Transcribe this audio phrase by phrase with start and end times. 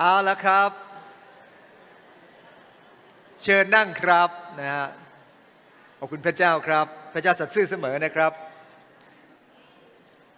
[0.00, 0.70] เอาละครับ
[3.42, 4.88] เชิญนั่งครับนะฮะ
[5.98, 8.32] ขอบคุณพระเจ้าครับ พระเจ้าสัตย์ซื่อเสมอนะครับ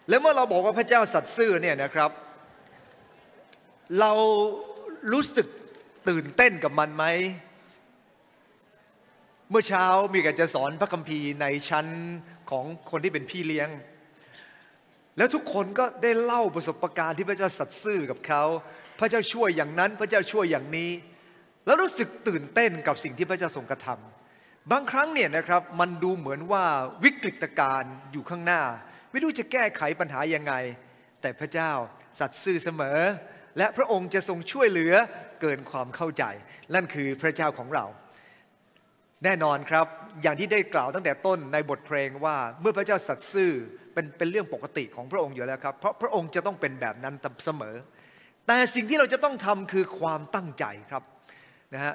[0.09, 2.11] แล้วเมื่อเราบอกว่าพระเจ้าสัตย์ซื่อเนี่ยนะครับ
[4.01, 4.13] เรา
[5.13, 5.47] รู้สึก
[6.09, 7.05] ตื่นเต้นกับมันไหม
[9.51, 9.85] เมื่อเช้า
[10.15, 11.87] มีการจะสอนพระคัมภีร์ในชั้น
[12.51, 13.69] ของคนที่เป็นพี่เลี้ยง
[15.17, 18.45] แล้วทุกคนก็ได้เล่าประสบการณ์ที่พระเจ้าสัตย์ซื่อกับเขา
[19.01, 20.91] พระเจ้าช่วยอย่างนั้น พระเจ้าช่วยอย่างนี้
[21.67, 26.65] แล้วรู้สึกตื่นเต้นกับสิ่งที่พระเจ้าทรงกระทำบางครั้งเนี่ยนะครับมันดูเหมือนว่า
[27.05, 28.63] วิกฤตการณ์อยู่ข้างหน้า
[29.11, 30.53] ไม่รู้จะแก้ไขปัญหายังไง
[31.21, 31.71] แต่พระเจ้า
[32.19, 32.99] สัตย์ซื่อเสมอ
[33.59, 34.95] และพระองค์จะทรงช่วยเหลือ
[35.41, 36.25] เกินความเข้าใจ
[36.75, 37.87] นั่นคือพระเจ้าของเรา
[39.25, 39.87] แน่นอนครับ
[40.23, 43.53] อย่างที่ได้กล่าวตั้งแต่ต้นในบทเพลงว่าเมื่อพระเจ้าสัตย์ซื่อ
[43.95, 47.15] เป็นเป็นเรื่องปกติของพระองค์อยู่แล้วครับ เพราะพระองค์จะต้องเป็นแบบนั้น
[47.45, 47.77] เสมอ
[48.53, 51.03] แต่สิ่งที่เราจะต้องทำคือความตั้งใจครับ
[51.75, 51.95] นะฮะ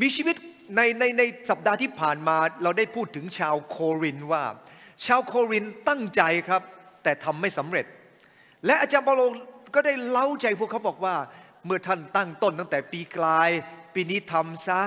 [0.00, 0.36] มีชีวิต
[0.76, 4.44] ในในในสัปดาห์ที่ผ่านมาเราได้พูดถึงชาวโครินว่า
[5.06, 6.62] ชาวโครินตั้งใจครับ
[7.02, 7.86] แต่ทำไม่สำเร็จ
[8.66, 9.22] และอาจารย์เปาโล
[9.74, 11.16] ก็ได้เล่าใจพวกเขาบอกว่า
[11.64, 13.50] เมื่อท่านตั้งต้นตั้งแต่ปีกลาย
[13.94, 14.82] ปีนี้ทำซะ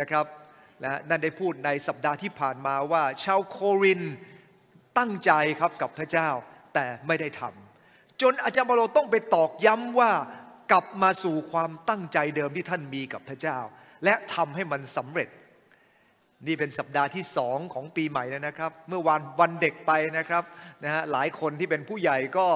[0.00, 0.26] นะครับ
[0.80, 4.00] และนั่นได้พูดในสัปดาห์ที่ผ่านมาว่า ชาวโคริน
[4.98, 6.28] ตั้งใจครับกับพระเจ้า
[6.74, 7.69] แต่ไม่ได้ทำ
[8.22, 10.10] จนอาจารย์เปาโลต้องไปตอกย้ำว่า
[10.72, 13.58] กลับมาสู่ความตั้งใจเดิมที่ท่านมีกับพระเจ้า
[14.04, 15.28] และทำให้มันสำเร็จ
[16.46, 20.44] นี่เป็นสัปดาห์ที่สองของปีใหม่แล้วนะครับ เมื่อวันวันเด็กไปนะครับ
[20.84, 22.46] นะฮะหลายคนที่เป็นผู้ใหญ่ก็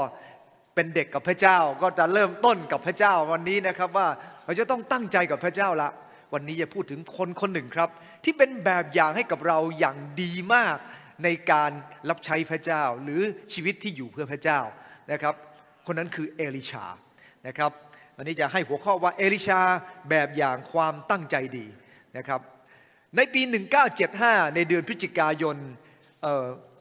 [0.74, 4.08] เป็นเด็กกับพระเจ้า ก็จะเริ่มต้นกับพระเจ้าวันนี้นะครับว่า
[4.44, 5.88] เราจะต้องตั้งใจกับพระเจ้าละ
[6.34, 7.90] วันนี้จะพูดถึงคนคนหนึ่งครับ
[8.24, 10.76] ที่เป็นแบบอย่างให้กับเราอย่างดีมาก
[11.24, 11.70] ในการ
[12.08, 13.20] รับใช้พระเจ้าหรือ
[13.52, 14.60] ชีวิตที่อยู่เพื่อพระเจ้า
[15.12, 15.34] นะครับ
[15.86, 16.84] คนนั้นคือเอลิชา
[17.46, 17.70] นะครับ
[18.16, 19.60] วันนี้จะให้หัวข้อว่าเอลิชา
[20.10, 21.66] แบบอย่างความตั้งใจดี
[22.16, 22.40] นะครับ
[23.16, 23.42] ในปี
[23.98, 25.56] 1975 ในเดือนพฤศจิกายน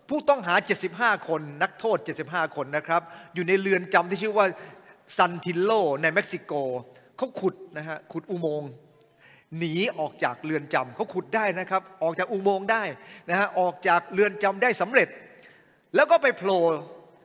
[0.09, 0.55] ผู้ต้องหา
[0.89, 1.97] 75 คน นักโทษ
[2.28, 3.01] 75 คนนะครับ
[3.33, 4.47] อยู่ในเรือนจำที่ชื่อว่า
[5.17, 6.53] ซันทินโลในเม็กซิโก
[7.17, 8.72] เขาขุดนะฮะขุดอุโมงค์
[9.57, 12.83] หนีออกจากเรือนจำเขาขุดได้นะครับ ออกจากอุโมงค์ได้
[13.29, 15.07] นะฮะออกจากเรือนจำได้สำเร็จ
[15.95, 16.61] แล้วก็ไปโผล่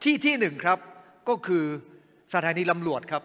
[0.05, 0.79] ที่ที่หนึ่งครับ
[1.29, 1.65] ก็คือ
[2.35, 3.23] สถานีตำรวจครับ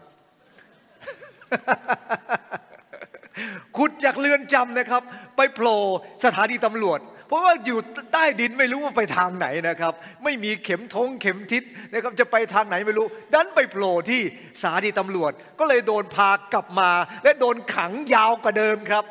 [3.78, 5.02] ขุดจากเรือนจำนะครับ
[5.38, 5.80] ไปโผล่
[6.24, 7.80] สถานีตำรวจ เพราะว่าอยู่
[8.14, 9.94] ใต้ดินไม่รู้ว่าไปทางไหนนะครับ
[10.24, 14.22] ไม่มีเข็มทงเข็มทิศนะครับจะไปทางไหนไม่รู้ ดันไปโผล่ที่
[14.62, 16.92] สถานีตำรวจ ก็เลยโดนพากลับมา
[17.24, 19.04] และโดนขังยาวกว่าเดิมครับ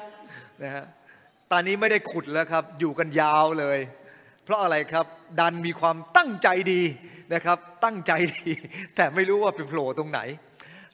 [0.63, 0.85] นะฮะ
[1.51, 3.79] ตอนนี้ไม่ได้ขุดแล้วครับ อยู่กันยาวเลย
[4.45, 5.07] เพราะอะไรครับ
[5.41, 6.83] ดันมีความตั้งใจดี
[7.35, 8.51] นะครับ ตั้งใจดี
[8.97, 10.21] แต่ไม่รู้ว่าเป็นโผล่ตรงไหน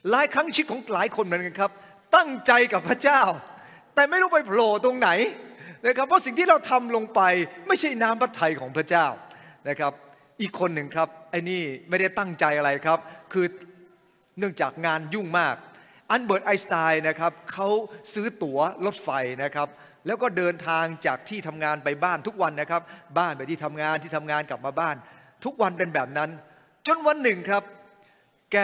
[0.09, 1.71] หลายครั้งชีวิตของหลายคนเหมือนกันครับ
[2.15, 3.21] ตั้งใจกับพระเจ้า
[3.95, 5.09] แต่ไม่รู้ไปโผล่ตรงไหน
[5.87, 7.21] นะครับ เพราะสิ่งที่เราทำลงไป
[7.67, 9.05] ไม่ใช่น้ำพระทัยของพระเจ้า
[9.69, 9.93] นะครับ
[10.41, 12.99] อีกคนหนึ่งครับไอ้นี่ไม่ได้ตั้งใจอะไรครับ
[13.33, 13.45] คือ
[14.39, 15.55] เนื่องจากงานยุ่งมาก
[16.11, 17.67] อันเบิร์ตไอน์สไตน์นะครับเขา
[18.13, 19.09] ซื้อตั๋วรถไฟ
[19.43, 19.67] นะครับ
[20.05, 22.81] แล้วก็เดินทางจากที่ทำงานไปบ้านทุกวันนะครับ
[23.17, 24.95] บ้านไปที่ทำงานที่ทำงานกลับมาบ้าน
[25.45, 26.29] ทุกวันเป็นแบบนั้น
[26.87, 27.63] จนวันหนึ่งครับ
[28.51, 28.57] แก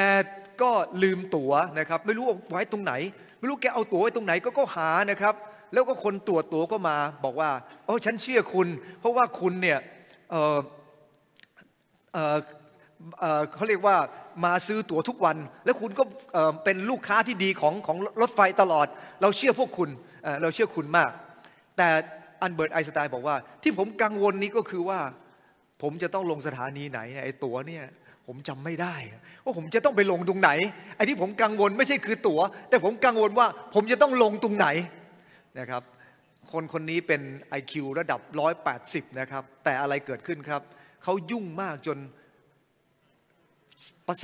[0.61, 0.71] ก็
[1.03, 2.93] ลืมตั๋วนะครับ ไม่รู้ไว้ตรงไหน
[3.39, 5.35] ไม่รู้แกเอาตั๋วไว้ตรงไหนก็ก็หานะครับ
[5.73, 7.49] แล้วก็คนตรวจตั๋วก็มาบอกว่า
[7.85, 8.67] โอ้ฉันเชื่อคุณ
[8.99, 9.79] เพราะว่าคุณเนี่ย
[10.31, 10.57] เออ
[12.13, 13.97] เออเขาเรียกว่า
[14.45, 16.03] มาซื้อตั๋วทุกวัน แล้วคุณก็
[16.63, 18.87] เป็นลูกค้าที่ดีของของรถไฟตลอด
[19.21, 19.89] เราเชื่อพวกคุณ
[20.41, 21.11] เราเชื่อคุณมาก
[21.77, 21.87] แต่
[22.41, 24.99] อันเบิร์ตไอสไตน์บอกว่า ที่ผมกังวลนี้ก็คือว่า
[25.81, 27.85] ผมจะต้องลงสถานีไหนไอ้ตั๋วเนี่ย
[28.27, 28.95] ผมจำไม่ได้
[29.43, 30.49] ว่าผมจะต้องไปลงตรงไหน
[30.95, 34.67] ไอ้ที่ผมกังวลไม่ใช่คือตัว๋ว แต่ผมกังวลว่าผมจะต้องลงตรงไหน
[35.59, 35.83] นะครับ
[36.51, 37.21] คนคนนี้เป็น
[37.59, 38.21] IQ ระดับ
[38.69, 40.61] 180 นะครับ แต่อะไรเกิดขึ้นครับ
[41.03, 41.97] เขายุ่งมากจน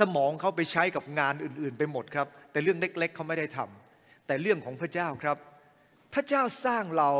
[0.00, 5.36] สมองเขาไปใช้กับงานอื่น ๆ ไปหมดครับ แต่เรื่องเล็ก ๆเขาไม่ได้ทำแต่เรื่องของพระเจ้าครับ
[6.14, 7.10] พระเจ้าสร้างเรา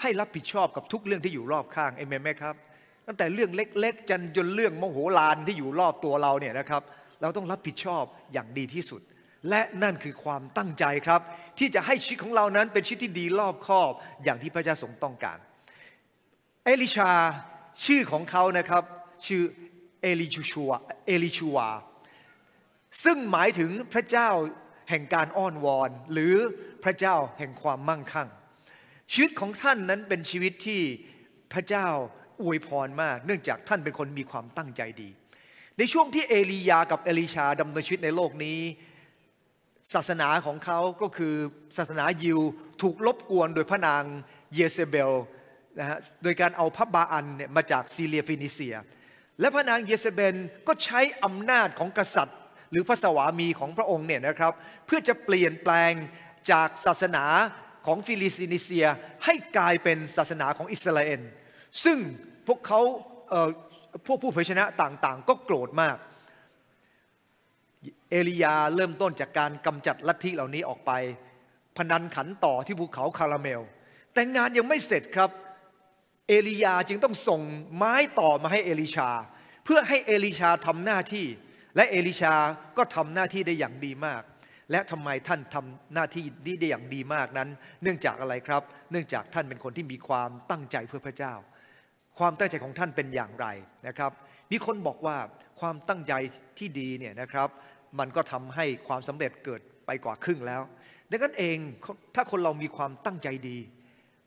[0.00, 2.54] ให้รับผิดชอบกับทุกเรื่องที่อยู่รอบข้างเอเมนไหมครับ
[3.10, 6.82] ตั้งแต่เรื่องเล็ก ๆ จนจนเรื่องมโหลานที่อยู่รอบตัวเราเนี่ยนะครับ
[7.20, 9.00] เราต้องรับผิดชอบอย่างดีที่สุด
[9.48, 11.20] และนั่นคือความตั้งใจครับ
[11.58, 13.92] ที่จะให้ชีวิตของเรานั้นเป็นชีวิตที่ดีรอบคอบ
[14.24, 15.38] อย่างที่พระเจ้าทรงต้องการ
[16.64, 17.10] เอลิชา
[17.84, 18.84] ชื่อของเขานะครับ
[19.26, 19.42] ชื่อ
[20.02, 20.70] เอลิชัว
[21.06, 21.58] เอลิชัว
[23.04, 24.28] ซึ่งหมายถึงพระเจ้า
[24.90, 26.34] แห่งการอ้อนวอน หรือ
[26.84, 28.28] พระเจ้าแห่งความมั่งคั่ง
[29.12, 30.80] ชีวิตของท่านนั้นเป็นชีวิตที่
[31.52, 31.86] พระเจ้า
[32.42, 35.08] อวยพรมาก เนื่องจากท่านเป็นคนมีความตั้งใจดี
[35.78, 38.58] ในช่วงที่เอลียากับเอลิชาดำเนินชีวิตในโลกนี้
[39.94, 41.34] ศาสนาของเขาก็คือ
[41.76, 42.40] ศาสนายิว
[42.82, 44.02] ถูกรบกวนโดยพระนาง
[44.54, 45.12] เยเซเบล
[45.78, 48.76] นะฮะโดยการเอาพระบาอัลเนี่ยมาจากซีเรียฟินิเซีย
[49.40, 50.34] และพระนางเยเซเบล
[50.68, 52.38] ก็ใช้อำนาจของกษัตริย์
[52.70, 54.52] หรือพระสวามีของพระองค์เนี่ยนะครับ
[54.86, 55.92] เพื่อจะเปลี่ยนแปลง
[56.50, 57.24] จากศาสนา
[57.86, 58.86] ของฟิลิสินิเซีย
[59.24, 61.22] ให้กลายเป็นศาสนาของอิสราเอล
[61.84, 61.98] ซึ่ง
[62.52, 62.80] วกเขา
[64.06, 65.96] พวกผู้เผยชนะต่างๆ ก็โกรธมาก
[68.10, 70.92] เอลียาเริ่มต้นจากการกำจัดลัทธิเหล่านี้ออกไป
[71.76, 73.60] พนันขันต่อที่ภูเขาคาราเมล
[74.14, 75.30] แต่งานยังไม่เสร็จครับ
[76.28, 77.40] เอลียาจึงต้องส่ง
[77.76, 79.10] ไม้ต่อมาให้เอลิชา
[79.64, 81.26] เพื่อให้เอลิชาทำหน้าที่
[81.76, 82.34] และเอลิชา
[82.76, 84.22] ก็ทำหน้าที่ได้อย่างดีมาก
[84.70, 87.48] และทำไมท่านทำหน้าที่นี้ได้อย่างดีมากนั้น
[87.82, 91.34] เนื่องจากอะไรครับ เนื่องจากท่านเป็นคนที่มีความตั้งใจเพื่อพระเจ้า
[92.18, 93.46] ความตั้งใจของท่านเป็นอย่างไร
[93.88, 94.12] นะครับ
[94.52, 95.16] มีคนบอกว่า
[95.60, 96.12] ความตั้งใจ
[96.58, 97.48] ที่ดีเนี่ยนะครับ
[97.98, 100.62] มันก็ทำให้ความสำเร็จเกิดไปกว่าครึ่งแล้ว
[101.10, 101.56] ดังนั้นเอง
[102.14, 103.58] ถ้าคนเรามีความตั้งใจดี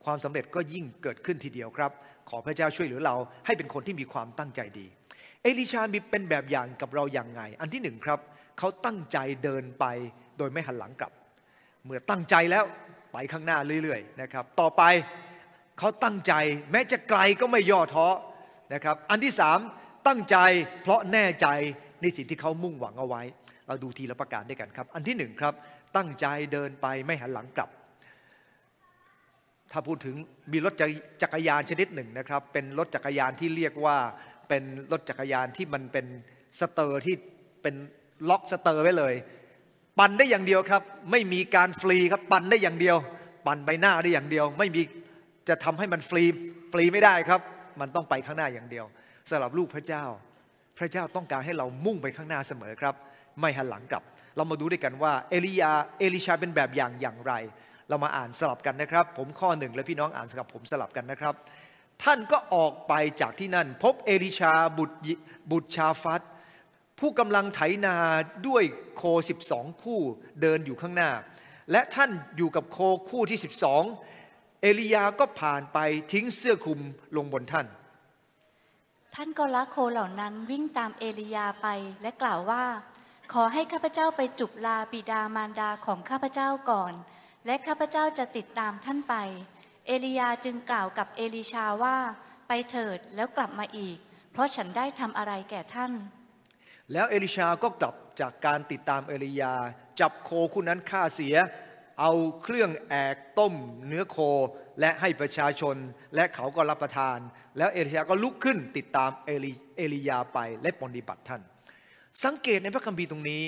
[0.06, 1.92] ความสำเร็จก็ยิ่งเกิดขึ้นทีเดียวครับ
[2.30, 3.16] ขอพระเจ้าช่วยเหลือเรา
[3.46, 4.86] ให้เป็นคนที่มีความตั้งใจดี
[5.44, 8.20] เอลิชามีเป็นแบบอย่างกับเราอย่างไง อันที่หนึ่งครับ
[8.60, 9.86] เขาตั้งใจเดินไป
[10.38, 11.12] โดยไม่หันหลังกลับ
[11.84, 12.64] เมื่อตั้งใจแล้ว
[13.14, 14.84] ไปข้างหน้าเรื่อยๆนะครับ ต่อไป
[15.80, 16.34] เขาตั้งใจ
[16.72, 18.08] แม้จะไกลก็ไม่ย่อท้อ
[18.74, 19.60] นะครับ อันที่สาม
[20.08, 20.38] ตั้งใจ
[20.82, 21.48] เพราะแน่ใจ
[22.02, 23.22] ในสิ่งที่เขามุ่งหวังเอาไว้
[23.68, 25.54] เราดูทีละประการด้วยกันครับ อันที่หนึ่งครับ
[25.98, 27.70] ตั้งใจเดินไปไม่หันหลังกลับ
[29.72, 30.16] ถ้าพูดถึง
[30.52, 30.74] มีรถ
[31.22, 33.98] จักรยานชนิดหนึ่งนะครับ เป็นรถจักรยานที่เรียกว่า
[34.50, 36.06] เป็นรถจักรยานที่มันเป็น
[36.60, 37.16] สเตอร์ที่
[37.62, 37.76] เป็น
[38.30, 39.14] ล็อกสเตอร์ไว้เลย
[40.00, 40.82] ปั่นได้อย่างเดียวครับ
[41.12, 42.98] ไม่มีการฟรีครับปั่นได้อย่างเดียว
[43.48, 44.82] ปั่นไปหน้าได้อย่างเดียว ไม่มี
[45.50, 46.24] จะทำให้มันฟรี
[46.72, 47.42] ฟรีไม่ได้ครับ
[47.82, 48.86] มันต้องไปข้างหน้าอย่างเดียว
[49.30, 50.04] สำหรับลูกพระเจ้า
[50.80, 52.96] พระเจ้าต้องการให้เรามุ่งไปข้างหน้าเสมอครับ
[53.40, 54.04] ไม่หันหลังกลับ
[54.36, 57.34] เรามาดูด้วยกันว่าเอลียาเอลิชาเป็นแบบอย่างอย่างไร
[57.90, 61.34] เรามาอ่านสลับกันนะครับ ผมข้อหนึ่งและพี่น้องอ่านสลับผมสลับกันนะครับ
[62.04, 64.98] ท่านก็ออกไปจากที่นั่น พบเอลิชาบุตร
[65.52, 66.22] บุตรชาฟัต
[67.00, 67.96] ผู้กำลังไถนา
[68.48, 68.64] ด้วย
[68.98, 70.02] โคสิบสองคู่
[70.42, 71.12] เดินอยู่ข้างหน้า
[71.72, 72.78] และท่านอยู่กับโค
[73.10, 73.84] คู่ที่สิบสอง
[74.66, 75.78] เอลียาก็ผ่านไป
[76.12, 76.80] ทิ้งเสื้อคลุม
[77.16, 77.68] ลงบนท่าน
[79.16, 81.68] ท่านก็ละโคเหล่านั้นวิ่งตามเอลียาไป
[82.02, 82.64] และกล่าวว่า
[83.34, 86.94] ขอให้ข้าพเจ้าไปจุบลาบิดามารดาของข้าพเจ้าก่อน
[87.46, 89.16] และข้าพเจ้าจะติดตามท่านไป
[89.88, 91.98] เอลียาจึงกล่าวกับเอลิชาว่า
[92.48, 93.98] ไปเถิดแล้วกลับมาอีก
[94.32, 95.92] เพราะฉันได้ทำอะไรแก่ท่าน
[96.92, 99.54] แล้วเอลิชาก็กลับจากการติดตามเอลียา
[100.00, 101.36] จับโคคู่นั้นฆ่าเสีย
[102.00, 102.12] เอา
[102.44, 103.54] เครื่องแอกต้ม
[103.88, 104.18] เนื้อโค
[104.80, 105.76] และให้ประชาชน
[106.16, 107.18] และเขาก็รับประทาน
[107.58, 111.42] แล้วเอลียาก็ลุกขึ้นติดตามเอลีเอลียาไปและปฏิบัติท่าน
[112.24, 113.44] สังเกตในพระคัมภีร์ตรงนี้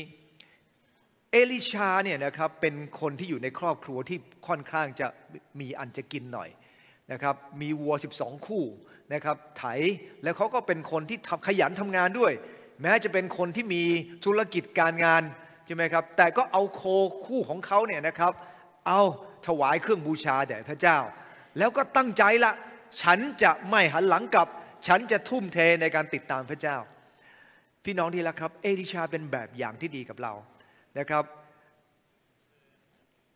[1.31, 4.17] เอลิชาเนี่ยนะครับเป็นคนที่อยู่ในครอบครัวที่
[4.47, 5.07] ค่อนข้างจะ
[5.59, 6.49] มีอันจะกินหน่อย
[7.11, 8.63] นะครับมีวัว 12 คู่
[9.13, 9.63] นะครับไถ
[10.23, 11.17] แล้วเขาก็เป็นคนที่
[11.47, 12.33] ขยันทำงานด้วย
[12.81, 13.83] แม้จะเป็นคนที่มี
[14.25, 15.23] ธุรกิจการงาน
[15.65, 16.81] ใช่ไหมครับ แต่ก็เอาโค
[17.25, 18.33] คู่ของเขาเนี่ยนะครับ
[18.87, 19.01] เอา
[19.47, 20.97] ถวายเครื่องบูชาแด่พระเจ้า
[21.57, 22.53] แล้วก็ตั้งใจละ
[23.01, 24.47] ฉันจะไม่หันหลังกลับ
[24.87, 26.77] ฉันจะทุ่มเทในการติดตามพระเจ้า
[27.83, 30.33] พี่น้องที่รักครับ เอลิชาเป็นแบบอย่างที่ดีกับเรา
[30.99, 31.23] นะครับ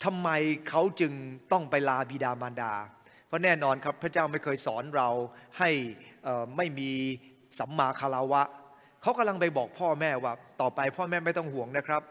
[0.03, 0.29] ทำไม
[0.69, 1.13] เขาจึง
[1.51, 2.73] ต้องไปลาบิดามารดา
[3.27, 5.09] เพราะแน่นอนครับพระเจ้าไม่เคยสอนเรา
[5.59, 5.69] ให้
[6.57, 6.91] ไม่มี
[7.59, 8.43] สัมมาคารวะ
[9.01, 12.01] เขากำลังไปบอกพ่อแม่ว่า ต่อไปพ่อแม่ไม่ต้องห่วงนะครับ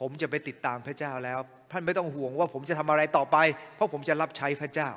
[0.00, 1.38] ผมจะไปติดตามพระเจ้าแล้ว
[1.70, 3.36] ท่านไม่ต้องห่วงว่าผมจะทำอะไรต่อไป
[3.74, 4.90] เพราะผมจะรับใช้พระเจ้า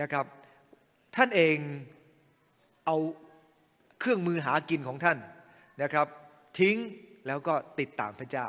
[0.00, 0.24] นะครับ
[1.16, 1.56] ท่านเอง
[2.86, 2.96] เอา
[4.00, 5.18] เครื่องมือหากินของท่าน
[5.82, 6.06] นะครับ
[6.58, 6.76] ทิ้ง
[7.26, 8.46] แล้วก็ติดตามพระเจ้า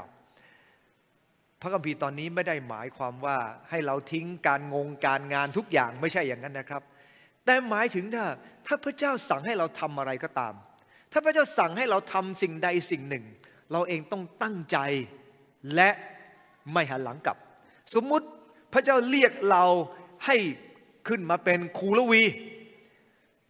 [1.62, 3.38] พระคัมภีร์ตอนนี้ไม่ได้หมายความว่า
[3.70, 6.82] ให้เราทิ้งการงงการงานทุกอย่างไม่ใช่อย่างนั้นนะครับ
[7.46, 8.26] แต่หมายถึงถ้า
[8.68, 10.54] ถ้าพระเจ้าสั่งให้เราทำอะไรก็ตาม
[11.12, 13.26] ถ้าพระเจ้าสั่งให้เราทำสิ่งใดสิ่งหนึ่ง
[13.72, 14.78] เราเองต้องตั้งใจ
[15.76, 15.90] และ
[16.74, 17.38] ไม่หันหลังกลับ
[17.94, 18.28] สมมุติ
[18.74, 19.64] พระเจ้าเรียกเรา
[20.26, 20.38] ให้
[21.08, 22.24] ขึ้นมาเป็นครูลวี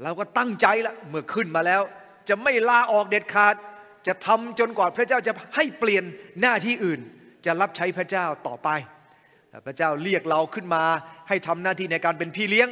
[0.03, 1.81] เราก็ตั้งใจละเมื่อขึ้นมาแล้ว
[2.29, 3.55] จะไม่ลาออกเด็ดขาด
[4.07, 6.03] จะทำจนกว่าพระเจ้าจะให้เปลี่ยน
[6.41, 6.99] หน้าที่อื่น
[7.45, 8.69] จะรับใช้พระเจ้าต่อไป
[9.65, 10.83] พระเจ้าเรียกเราขึ้นมา
[11.27, 12.69] ให้ทำหน้าที่ในการเป็นพี่เลี้ยง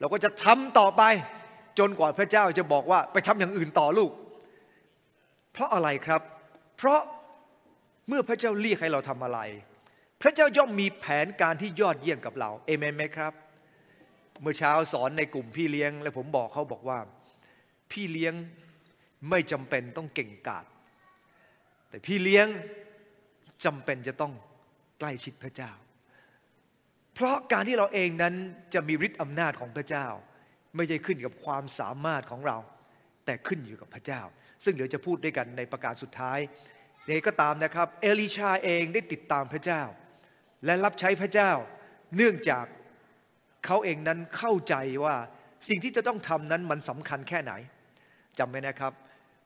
[0.00, 1.02] เราก็จะทำต่อไป
[1.78, 4.10] จนกว่าพระเจ้าจะบอกว่าไปทำอย่างอื่นต่อลูก
[5.52, 6.20] เพราะอะไรครับ
[6.76, 7.00] เพราะ
[8.08, 9.38] เมื่อพระเจ้าเรียกให้เราทำอะไร
[10.22, 13.32] พระเจ้าย่อมมีแผนการที่ยอดเยี่ยมกับเราเอเมนไหมครับ
[14.42, 16.98] เมื่อเช้าสอนในกลุ่มพี่เลี้ยง และผมบอกเขาบอกว่า
[17.92, 18.34] พี่เลี้ยง
[19.30, 20.66] ไม่จำเป็นต้องเก่งกาจ
[21.88, 22.46] แต่พี่เลี้ยง
[23.64, 24.32] จำเป็นจะต้อง
[24.98, 25.70] ใกล้ชิดพระเจ้า
[27.14, 28.34] เพราะการที่เราเองนั้น
[28.74, 30.06] จะมีฤทธิ์อำนาจของพระเจ้า
[30.76, 32.58] ไม่ใช่ขึ้นกับความสามารถของเรา
[33.26, 34.20] แต่ขึ้นอยู่กับพระเจ้า
[34.64, 36.38] ซึ่งเดี๋ยวจะพูดด้วยกันในประกาศสุดท้าย
[37.06, 39.82] เนก็ตามนะครับ เอลิชาเองได้ติดตามพระเจ้า
[40.64, 41.50] และรับใช้พระเจ้า
[42.16, 42.66] เนื่องจาก
[43.66, 45.16] เขาเองนั้นเข้าใจว่า
[45.68, 47.52] สิ่งที่จะต้องทำนั้นมันสำคัญแค่ไหน
[48.38, 48.92] จำไว้นะครับ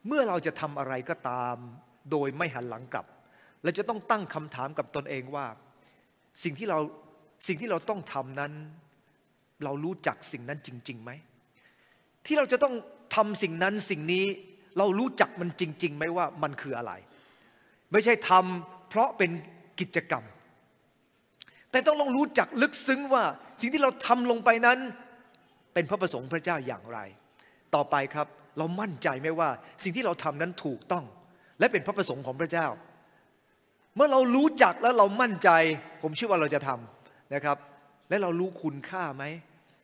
[0.06, 1.56] เมื่อเราจะทำอะไรก็ตาม
[2.10, 3.06] โดยไม่หันหลังกลับ
[3.62, 5.46] เราจะต้องตั้งคำถามกับตนเองว่า
[6.44, 6.78] สิ่งที่เรา
[7.46, 8.52] สิ่งที่เราต้องทำนั้น
[9.64, 11.10] เรารู้จักสิ่งนั้นจริงๆไหม
[12.26, 12.74] ที่เราจะต้อง
[13.16, 14.24] ทำสิ่งนั้นสิ่งนี้
[14.78, 16.92] เรารู้จักมันจริงๆไหมว่ามันคืออะไร
[17.92, 19.30] ไม่ใช่ทำเพราะเป็น
[19.80, 20.24] กิจกรรม
[21.70, 23.24] แต่ต้องลองรู้จักลึกซึ้งว่า
[23.60, 24.78] สิ่งที่เราทำลงไปนั้น
[25.74, 26.98] เป็นพระประสงค์พระเจ้าอย่างไร
[27.74, 28.26] ต่อไปครับ
[28.58, 29.48] เรามั่นใจไหมว่า
[29.82, 31.04] สิ่งที่เราทำนั้นถูกต้อง
[31.58, 32.66] และเป็นพระประสงค์ของพระเจ้า
[33.96, 35.50] เมื่อเรารู้จักแล้วเรามั่นใจ
[36.02, 37.56] ผมเชื่อว่าเราจะทำนะครับ
[38.08, 39.24] และเรารู้คุณค่าไหม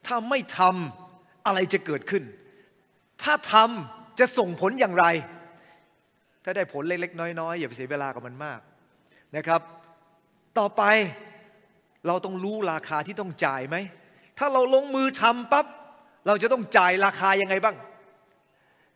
[0.06, 2.24] ถ้าไม่ทำอะไรจะเกิดขึ้น
[3.22, 5.06] ถ้าทำจะส่งผลอย่างไร
[6.48, 8.60] ถ้าได้ผลเล็กๆ น้อยๆ อย่าไปเสียเวลากับมันมาก
[9.36, 9.60] นะครับ
[10.58, 10.82] ต่อไป
[12.06, 13.76] เราต้องรู้ราคาที่ต้องจ่ายไหม
[14.38, 15.66] ถ้าเราลงมือทำปั๊บ
[16.26, 17.76] เราจะต้องจ่ายราคายังไงบ้าง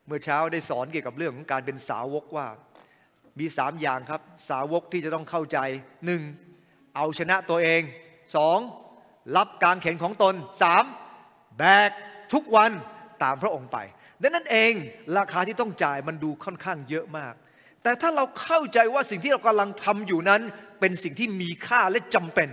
[0.06, 2.46] เมื่อเช้าได้สอนเกี่ยวกับเรื่องของการเป็นสาวกว่า
[3.38, 5.58] มีสามอย่างครับ สาวกที่จะต้องเข้าใจ
[6.06, 6.22] หนึ่ง
[6.96, 7.82] เอาชนะตัวเอง
[8.36, 8.58] สอง
[9.36, 10.84] รับการเข็นของตนสาม
[11.58, 11.90] แบก
[12.32, 12.70] ทุกวัน
[13.22, 13.78] ตามพระองค์ไป
[14.22, 14.72] ดังนั้นเอง
[15.18, 17.34] ราคาที่ต้องจ่ายมันดูค่อนข้างเยอะมาก
[17.82, 20.42] แต่ถ้าเราเข้าใจว่าสิ่งที่เรากำลังทำอยู่นั้น
[20.80, 22.48] เป็นสิ่งที่มีค่าและจำเป็น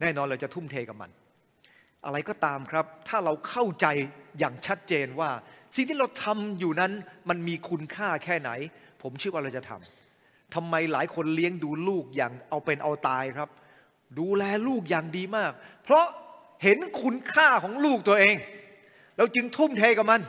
[0.00, 1.10] แน่นอนเราจะทุ่มเทกับมัน
[2.04, 3.86] อะไรก็ตามครับ ถ้าเราเข้าใจ
[4.38, 5.30] อย่างชัดเจนว่า
[5.76, 6.92] สิ่งที่เราทำอยู่นั้น
[7.28, 8.50] มันมีคุณค่าแค่ไหน
[9.02, 13.48] ผมเชื่อว่าเราจะทำทำไมหลายคนเลี้ยงดูลูกอย่างเอาเป็นเอาตายครับ
[14.18, 15.52] ดูแลลูกอย่างดีมาก
[15.84, 16.06] เพราะ
[16.62, 18.36] เห็นคุณค่าของลูกตัวเอง
[19.16, 20.20] เราจึงทุ่มเทกับมัน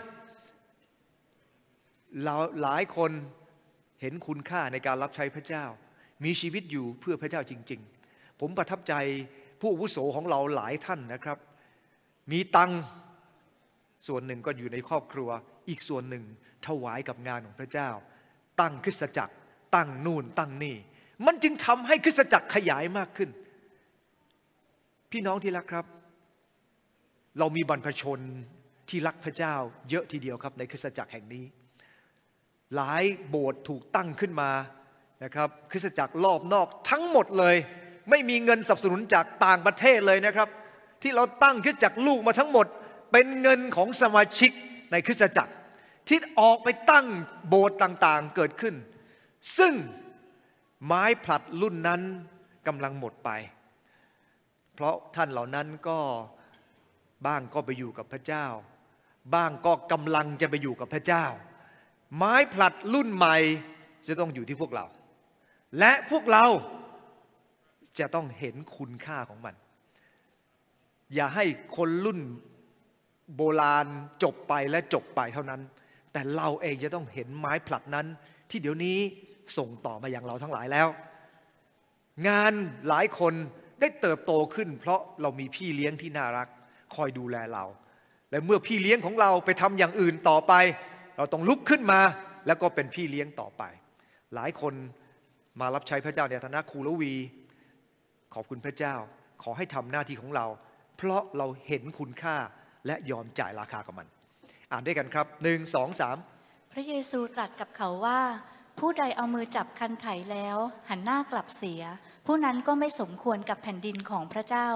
[2.24, 3.12] เราหลายคน
[4.01, 5.66] เห็นคุณค่าในการรับใช้พระเจ้า
[6.24, 8.94] มีชีวิตอยู่เพื่อพระเจ้าจริง ๆ ผมประทับใจ
[9.60, 11.38] ผู้อาวุโสของเราหลายท่านนะครับ
[12.32, 12.72] มีตัง
[14.08, 15.30] ส่วนหนึ่งก็อยู่ในครอบครัว
[15.70, 16.24] อีกส่วนหนึ่ง
[16.68, 17.89] ถวายกับงานของพระเจ้า
[18.62, 19.34] ตั้งคริสตจักร
[19.75, 20.75] ตั้งนู่นตั้งนี่
[21.25, 23.30] มันจึงทำให้คริสตจักรขยายมากขึ้น
[25.12, 25.86] พี่น้องที่รักครับ
[27.39, 28.20] เรามีบรรพชน
[28.89, 29.56] ที่รักพระเจ้า
[29.89, 31.46] เยอะทีเดียวครับในคริสตจักรแห่งนี้
[32.75, 34.51] หลายโบสถ์ถูกตั้งขึ้นมา
[35.23, 37.55] นะครับคริสตจักรรอบนอกทั้งหมดเลย
[38.09, 40.49] ไม่มีเงินสนับสนุนจากต่างประเทศเลยนะครับ
[41.01, 42.67] ที่เราตั้งคริสตจักรลูกมาทั้งหมด
[43.11, 44.51] เป็นเงินของสมาชิก
[44.91, 45.53] ในคริสตจักร
[46.07, 47.07] ที่ออกไปตั้ง
[47.47, 48.75] โบสถ์ต่างๆเกิดขึ้น
[49.57, 49.73] ซึ่ง
[50.85, 52.01] ไม้ผลัดรุ่นนั้น
[52.67, 53.29] กำลังหมดไป
[54.75, 55.99] เพราะท่านเหล่านั้นก็
[57.25, 58.45] บ้างก็ไปอยู่กับพระเจ้า
[59.35, 61.25] บ้างก็กำลังจะไปอยู่กับพระเจ้า
[62.18, 63.38] ไม้ผลัดรุ่นใหม่
[64.08, 64.86] จะต้องอยู่ที่พวกเรา
[65.80, 66.46] และพวกเรา
[68.00, 69.56] จะต้องเห็นคุณค่าของมัน
[71.16, 71.46] อย่าให้
[71.78, 72.20] คนรุ่น
[73.36, 73.88] โบราณ
[74.24, 75.62] จบไปและจบไปเท่านั้น
[76.13, 78.08] แต่เราเองจะต้องเห็นไม้ผลัดนั้น
[78.50, 78.98] ที่เดี๋ยวนี้
[79.58, 80.88] ส่งต่อมาอย่างเราทั้งหลายแล้ว
[82.28, 82.54] งาน
[82.89, 83.34] หลายคน
[83.80, 86.48] ได้เติบโตขึ้น เพราะเรามีพี่เลี้ยงที่น่ารัก
[86.96, 87.66] คอยดูแลเรา
[88.30, 90.54] และเมื่อพี่เลี้ยงของเราไปทำอย่างอื่นต่อไป
[91.19, 92.01] เราต้องลุกขึ้นมา
[92.47, 93.63] แล้วก็เป็นพี่เลี้ยงต่อไป
[94.35, 94.73] หลายคน
[95.61, 97.13] มารับใช้พระเจ้าในฐานะครูละวี
[98.33, 98.95] ขอบคุณพระเจ้า
[99.43, 100.45] ขอให้ทำหน้าที่ของเรา
[100.97, 102.35] เพราะเราเห็นคุณค่า
[102.88, 104.07] และยอมจ่ายราคากับมัน
[104.71, 106.17] อ่านด้วยกันครับหนึ่งสองสาม
[106.73, 108.19] พระเยซูตรัสกับเขาว่า
[108.79, 110.57] ผู้ใดเอามือจับคันไถแล้ว
[110.89, 111.81] หันหน้ากลับเสีย
[112.25, 114.67] ผู้นั้นก็ไม่สมควรกับแผ่นดินของพระเจ้า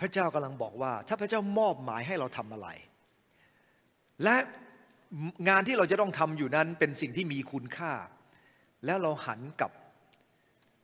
[0.00, 2.68] พระเจ้ากำลังบอกว่า ถ้าพระเจ้ามอบหมายให้เราทำอะไร
[4.24, 4.36] และ
[5.48, 7.92] งานที่เราจะต้องทำอยู่นั้นเป็นสิ่งที่มีคุณค่า
[8.84, 9.72] แล้วเราหันกลับ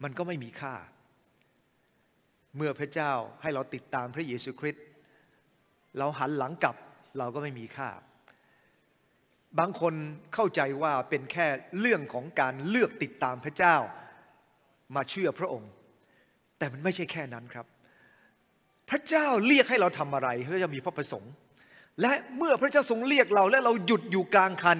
[0.03, 0.75] มันก็ไม่มีค่า
[2.57, 3.13] เมื่อพระเจ้า
[3.43, 4.85] ให้เราติดตามพระเยซูคริสต์
[5.99, 6.77] เราหันหลังกลับ
[7.19, 7.91] เราก็ไม่มีค่า
[9.59, 9.95] บางคน
[10.35, 11.47] เข้าใจว่าเป็นแค่
[11.81, 13.77] เรื่องของการเลือกติดตามพระเจ้า
[14.97, 15.71] มาเชื่อพระองค์
[16.59, 17.67] แต่มันไม่ใช่แค่นั้นครับ
[18.91, 21.33] พระเจ้าเรียกให้เราทำอะไรพระเจ้ามีพระประสงค์
[22.01, 24.79] และเมื่อพระเจ้าทรงเรียกเราและเราหยุดอยู่กลางคัน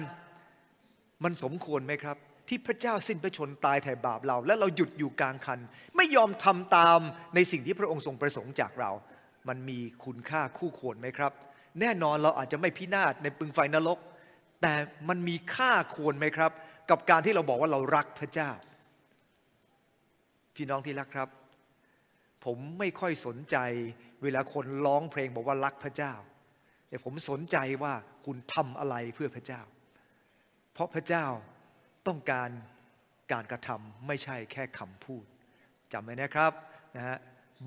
[1.23, 2.17] มันสมควรไหมครับ
[2.47, 5.59] ที่พระเจ้าสิ้นพระชนตายแทนบาปเรา และเราหยุดอยู่กลางคัน
[5.97, 6.99] ไม่ยอมทำตาม
[7.35, 8.91] ในสิ่งที่พระองค์ทรงประสงค์จากเรา
[9.47, 11.31] มันมีคุณค่าคู่ควรไหมครับ
[11.79, 13.99] แน่นอนเราอาจจะไม่พินาศในปึงไฟนรก
[14.61, 14.73] แต่
[15.09, 16.51] มันมีค่าควรไหมครับ
[16.89, 18.49] กับการที่เราบอกว่าเรารักพระเจ้า
[20.55, 21.29] พี่น้องที่รักครับ
[22.45, 23.57] ผมไม่ค่อยสนใจ
[24.23, 26.13] เวลาคนร้องเพลงบอกว่ารักพระเจ้า
[26.93, 27.93] แต่ผมสนใจว่า
[28.25, 29.61] คุณทำอะไรเพื่อพระเจ้า
[30.73, 31.25] เพราะพระเจ้า
[32.07, 32.49] ต้องการ
[33.31, 35.25] การกระทำไม่ใช่แค่คำพูด
[35.93, 36.51] จำไว้นะครับ
[36.95, 37.17] นะฮะ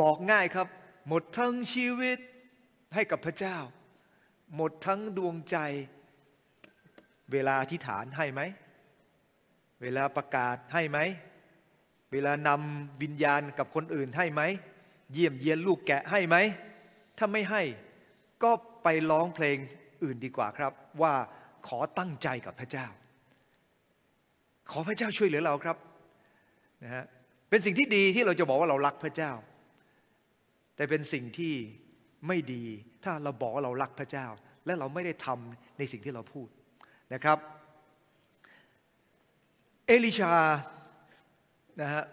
[0.01, 0.69] บอกง่ายครับ
[1.09, 2.19] หมดทั้งชีวิต
[2.95, 3.57] ให้กับพระเจ้า
[4.57, 5.57] หมดทั้งดวงใจ
[7.33, 8.41] เวลาอธิษฐานให้ไหม
[9.83, 10.99] เวลาประกาศให้ไหม
[12.13, 14.43] เวลานำวิญญาณกับคนอื่นให้ไหม
[15.13, 16.37] เยี่ยมเยียนลูกแกะให้ไหม
[17.19, 17.63] ถ้าไม่ให้
[18.45, 18.53] ก็
[18.89, 19.57] ไปร้องเพลง
[20.05, 21.15] อื่นดีกว่าครับ ว่า
[21.67, 22.87] ขอตั้งใจกับพระเจ้า
[24.71, 25.77] ขอพระเจ้าช่วยเหลือเราครับ
[26.85, 27.05] นะฮะ
[27.51, 29.33] เป็นสิ่งที่ดีที่เราจะบอกว่าเรารักพระเจ้า
[30.77, 31.55] แต่เป็นสิ่งที่
[32.29, 32.65] ไม่ดี
[33.05, 34.27] ถ้าเราบอกว่าเรารักพระเจ้า
[34.67, 36.49] และเราไม่ได้ทำในสิ่งที่เราพูด
[37.15, 37.39] นะครับ
[39.87, 40.35] เอลิชา
[41.81, 42.05] นะฮะ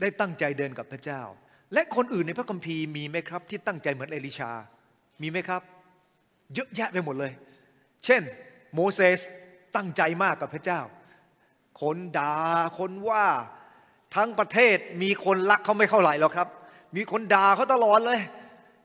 [0.00, 1.22] ได้ตั้งใจเดินกับพระเจ้า
[1.72, 4.50] และคนอื่นในพระคัมภีร์มีไหมครับ ที่ตั้งใจเหมือนเอลิชา
[5.22, 5.64] มีไหมครับ
[6.54, 7.32] เยอะแยะไปหมดเลย
[8.04, 8.22] เช่น
[8.74, 9.20] โมเสส
[9.76, 10.80] ตั้งใจมากกับพระเจ้า
[11.80, 12.34] คนด่า
[12.78, 13.26] คนว่า
[14.14, 16.48] ทั้งประเทศมีคนรักเขาไม่เข้าไหร่หรอกครับ
[16.96, 18.20] มีคนด่าเขาตลอดเลย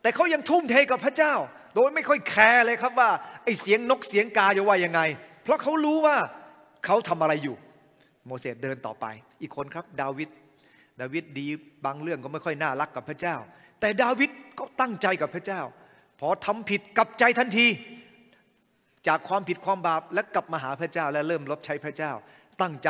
[0.01, 1.33] แต่เขายังทุ่มเทกับพระเจ้า
[1.75, 3.09] โดยไม่ค่อยแคร์เลยครับว่า
[3.43, 5.01] ไอ้เสียงนกเสียงกาจะว่ายังไง
[5.43, 6.15] เพราะเขารู้ว่า
[6.85, 7.55] เขาทำอะไรอยู่
[8.25, 9.05] โมเสสเดินต่อไป
[9.41, 10.29] อีกคนครับ ดาวิด
[11.01, 11.47] ดาวิดดี
[11.85, 13.35] บางเรื่องก็ไม่ค่อยน่ารักกับพระเจ้า
[13.79, 14.29] แต่ดาวิด
[14.59, 15.61] ก็ตั้งใจกับพระเจ้า
[16.19, 17.67] พอทำผิดกลับใจทันที
[19.07, 22.11] จากความผิดความบาปและกลับมาหาพระเจ้าและเริ่มรับใช้พระเจ้า
[22.61, 22.89] ตั้งใจ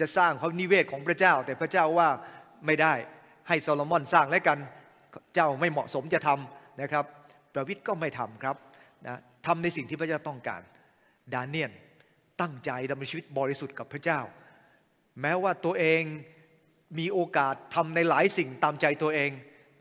[0.00, 2.08] จะสร้างพระนิเวศของพระเจ้า แต่พระเจ้าว่า
[2.66, 2.94] ไม่ได้
[3.48, 4.58] ให้โซโลมอนสร้างแล้วกัน
[5.34, 7.04] เจ้าไม่เหมาะสมจะทำนะครับ
[7.54, 8.56] ดาวิดก็ไม่ทำครับ
[9.06, 10.62] นะทำในสิ่งที่พระเจ้าต้องการ
[11.34, 11.72] ดาเนียน
[12.40, 14.20] ตั้งใจดำเนินชีวิตบริสุทธิ์กับพระเจ้า
[15.20, 16.02] แม้ว่าตัวเอง
[16.98, 19.30] มีโอกาสทำในหลายสิ่งตามใจตัวเอง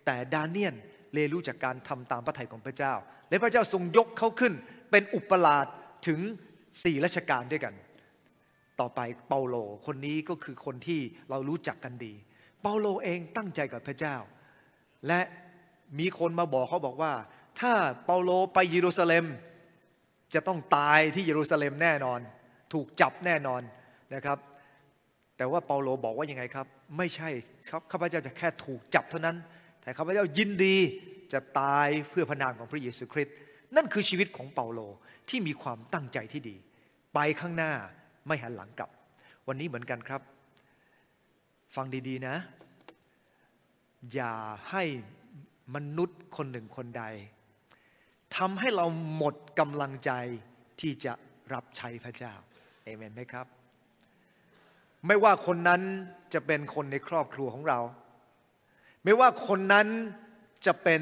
[0.06, 0.76] แต่ดาเนียน
[1.16, 2.94] เรียนรู้จากการทำตามพระทัยของพระเจ้า
[3.30, 4.54] และพระเจ้าทรงยกเขาขึ้น
[4.92, 5.68] เป็นอุปราช
[6.08, 6.20] ถึง
[6.84, 7.74] สี่ราชการด้วยกัน
[8.80, 12.14] ต่อไปเปาโลคนนี้ก็คือคนที่เรารู้จักกันดี
[12.62, 14.16] เปาโลเองตั้งใจกับพระเจ้า
[15.08, 15.22] และ
[16.00, 17.14] มีคนมาบอกเขาบอกว่า
[17.60, 17.74] ถ้า
[18.06, 19.26] เปาโลไปเยรูซาเล็ม
[20.34, 22.20] จะต้องตายที่เยรูซาเล็มแน่นอน
[22.74, 23.62] ถูกจับแน่นอน
[24.14, 24.38] นะครับ
[25.38, 27.30] แต่ว่าเปาโลบอกว่ายังไงครับ ไม่ใช่
[27.70, 29.38] ครับข้าพเจ้าจะแค่ถูกจับเท่านั้น
[29.86, 30.76] แต่ข้าพเจ้ายินดี
[31.34, 33.36] จะตายเพื่อพระนามของพระเยซูคริสต์
[33.76, 34.80] นั่นคือชีวิตของเปาโล
[35.30, 36.56] ที่มีความตั้งใจที่ดี
[37.14, 37.72] ไปข้างหน้า
[38.28, 38.90] ไม่หันหลังกลับ
[39.48, 40.22] วันนี้เหมือนกันครับ
[41.76, 42.36] ฟังดีๆนะ
[44.14, 44.34] อย่า
[44.70, 44.84] ให้
[45.76, 47.04] มนุษย์คนหนึ่งคนใด
[48.38, 50.12] ทำให้เราหมดกำลังใจ
[50.80, 51.14] ที่จะ
[51.54, 52.34] รับใช้พระเจ้า
[52.84, 53.46] เอเมนไหมครับ
[55.08, 55.82] ไม่ว่าคนนั้น
[56.34, 57.80] จะเป็นคนในครอบครัวของเรา
[59.06, 59.88] ไม่ว่าคนนั้น
[60.66, 61.02] จะเป็น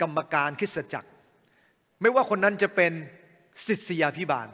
[0.00, 1.10] กรรมการคริสตจักร
[2.00, 2.92] ไม่ว่าคนนั้นจะเป็น
[3.66, 4.48] ศิษยาพิบาล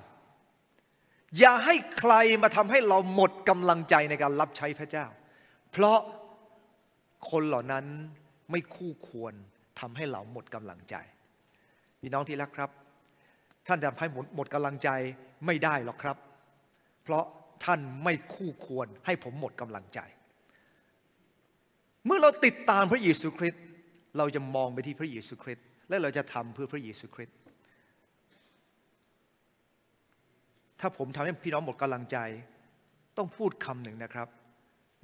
[1.38, 5.06] อย่าให้ใครมาทำให้เราหมดกำลังใจในการรับใช้พระเจ้า
[5.72, 5.98] เพราะ
[7.30, 7.84] คนเหล่านั้น
[8.50, 9.34] ไม่คู่ควร
[9.80, 10.96] ทำให้เราหมดกำลังใจ
[12.00, 12.70] พี่น้องที่รักครับ
[13.66, 14.88] ท่านจะให้หมดหมดกำลังใจ
[15.46, 16.16] ไม่ได้หรอกครับ
[17.04, 17.24] เพราะ
[17.64, 20.00] ท่านไม่คู่ควรให้ผมหมดกำลังใจ
[22.06, 23.62] เมื่อเราติดตามพระเยซูคริสต์
[24.18, 27.36] เราจะมองไปที่พระเยซูคริสต์และเราจะทำเพื่อพระเยซูคริสต์
[30.80, 32.18] ถ้าผมทำให้พี่น้องหมดกำลังใจ
[33.16, 34.28] ต้องพูดคำหนึ่งนะครับ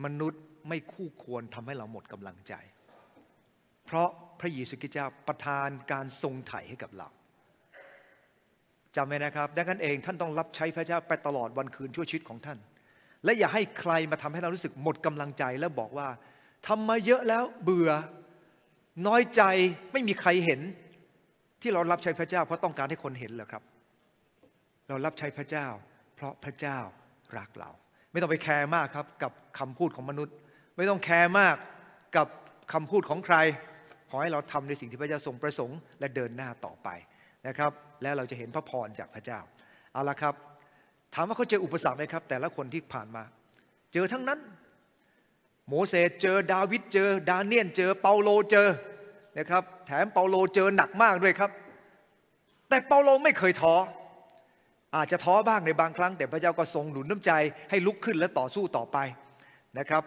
[0.05, 2.55] มนุษย์ไม่คู่ควรทำให้เราหมดกำลังใจ
[3.87, 4.09] เพราะ
[4.41, 7.09] พระเยซูคริสต์เจ้าประทานการทรงไถ่ให้กับเรา
[8.97, 12.59] จำไว้นะครับ ดังนั้นเองท่านต้องรับใช้พระเจ้าไปตลอดวันคืนชั่วชีวิตของท่าน
[13.25, 16.09] และอย่าให้ใครมาทำให้เรารู้สึกหมดกำลังใจ แล้วบอกว่า
[16.67, 17.91] ทำมาเยอะแล้วเบื่อ
[19.07, 19.43] น้อยใจ
[19.93, 20.61] ไม่มีใครเห็น
[21.63, 23.63] ที่เรารับใช้พระเจ้า เพราะต้องการให้คนเห็นเหรอครับ
[24.89, 25.67] เรารับใช้พระเจ้า
[26.17, 26.79] เพราะพระเจ้า
[27.39, 27.71] รักเรา
[28.13, 30.35] ไม่ต้องไปแคร์มากครับ กับคำพูดของมนุษย์
[30.77, 31.57] ไม่ต้องแคร์มาก
[32.17, 32.29] กับ
[32.73, 33.37] คำพูดของใคร
[34.11, 36.89] ขอให้เราทำในสิ่งที่พระเจ้าทรงประสงค์ และเดินหน้าต่อไป
[37.47, 39.41] นะครับ และเราจะเห็นพระพรจากพระเจ้า
[39.93, 40.35] เอาละครับ
[41.15, 43.23] ถามว่าเขาเจออุปสรรคไหมครับ แต่ละคนที่ผ่านมา
[43.93, 44.39] เจอทั้งนั้น
[45.71, 48.69] โมเสสเจอดาวิดเจอ ดาเนียลเจอเปาโลเจอ
[49.39, 51.51] นะครับ แถมเปาโลเจอหนักมากด้วยครับ
[52.69, 53.75] แต่เปาโลไม่เคยท้อ
[54.97, 57.33] อาจจะท้อบ้างในบางครั้ง แต่พระเจ้าก็ทรงหนุนน้ำใจ
[57.71, 58.99] ให้ลุกขึ้นและต่อสู้ต่อไป
[59.79, 60.03] นะครับ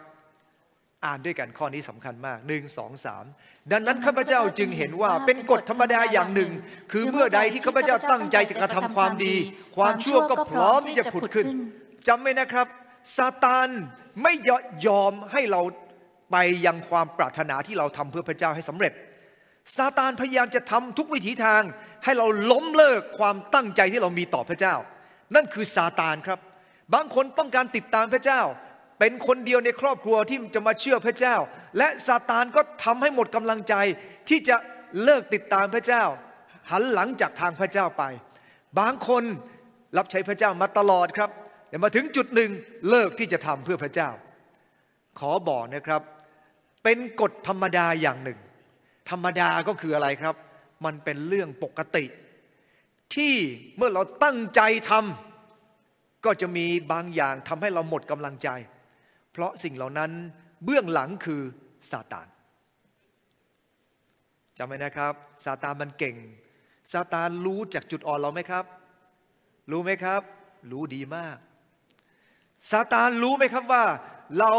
[1.04, 3.24] อ่านด้วยกันข้อนี้สำคัญมากหนึ่งสองสาม
[3.72, 6.50] ดังนั้นข้าพเจ้าจึงเห็นว่าเป็นกฎธรรมดาอย่างหนึ่ง
[6.92, 9.34] คือเมื่อใดที่ข้าพเจ้าตั้งใจจะกระทำความดี
[9.76, 11.46] ความชั่วก็พร้อมที่จะผุดขึ้น
[12.08, 12.66] จำไว้นะครับ
[13.16, 13.68] ซาตาน
[14.22, 14.32] ไม่
[14.86, 15.62] ยอมให้เรา
[16.30, 16.36] ไป
[16.66, 18.92] ยังความปรารถนาที่เราทำเพื่อพระเจ้าให้สำเร็จ
[19.76, 21.62] ซาตานพยายามจะทำทุกวิถีทาง
[22.04, 24.74] ให้เราล้มเลิกความตั้งใจที่เรามีต่อพระเจ้า
[25.34, 26.38] นั่นคือซาตานครับ
[26.94, 28.40] บางคนต้องการติดตามพระเจ้า
[28.98, 31.36] เป็นคนเดียวในครอบครัวที่จะมาเชื่อพระเจ้า
[31.78, 33.74] และซาตานก็ทำให้หมดกำลังใจ
[34.28, 34.56] ที่จะ
[35.02, 36.04] เลิกติดตามพระเจ้า
[36.70, 38.02] หันหลังจากทางพระเจ้าไป
[38.78, 39.22] บางคน
[39.96, 41.30] รับใช้พระเจ้ามาตลอดครับ
[41.74, 42.50] แต่มาถึงจุดหนึ่ง
[42.88, 44.10] เลิกที่จะทำเพื่อพระเจ้า
[45.18, 46.02] ขอบอกนะครับ
[46.84, 48.38] เป็นกฎธรรมดาอย่างหนึ่ง
[49.10, 50.34] ธรรมดาก็คืออะไรครับ
[50.84, 52.04] มันเป็นเรื่องปกติ
[53.14, 53.34] ที่
[53.76, 54.60] เมื่อเราตั้งใจ
[54.90, 58.48] ทำก็จะมีบางอย่างทำให้เราหมดกำลังใจ
[59.32, 60.10] เพราะสิ่งเหล่านั้น
[60.64, 61.42] เบื้องหลังคือ
[61.90, 62.28] ซาตาน
[64.56, 66.16] จำไว้นะครับซาตานมันเก่ง
[66.92, 68.64] ซาตานรู้จากจุดอ่อนเราไหมครับ
[69.70, 70.22] รู้ไหมครับ
[70.70, 71.38] รู้ดีมาก
[72.70, 73.84] ซาตานรู้ไหมครับว่า
[74.38, 74.52] เรา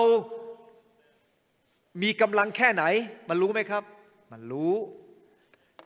[2.03, 2.83] มีกำลังแค่ไหน
[3.29, 3.83] มันรู้ไหมครับ
[4.31, 4.73] มันรู้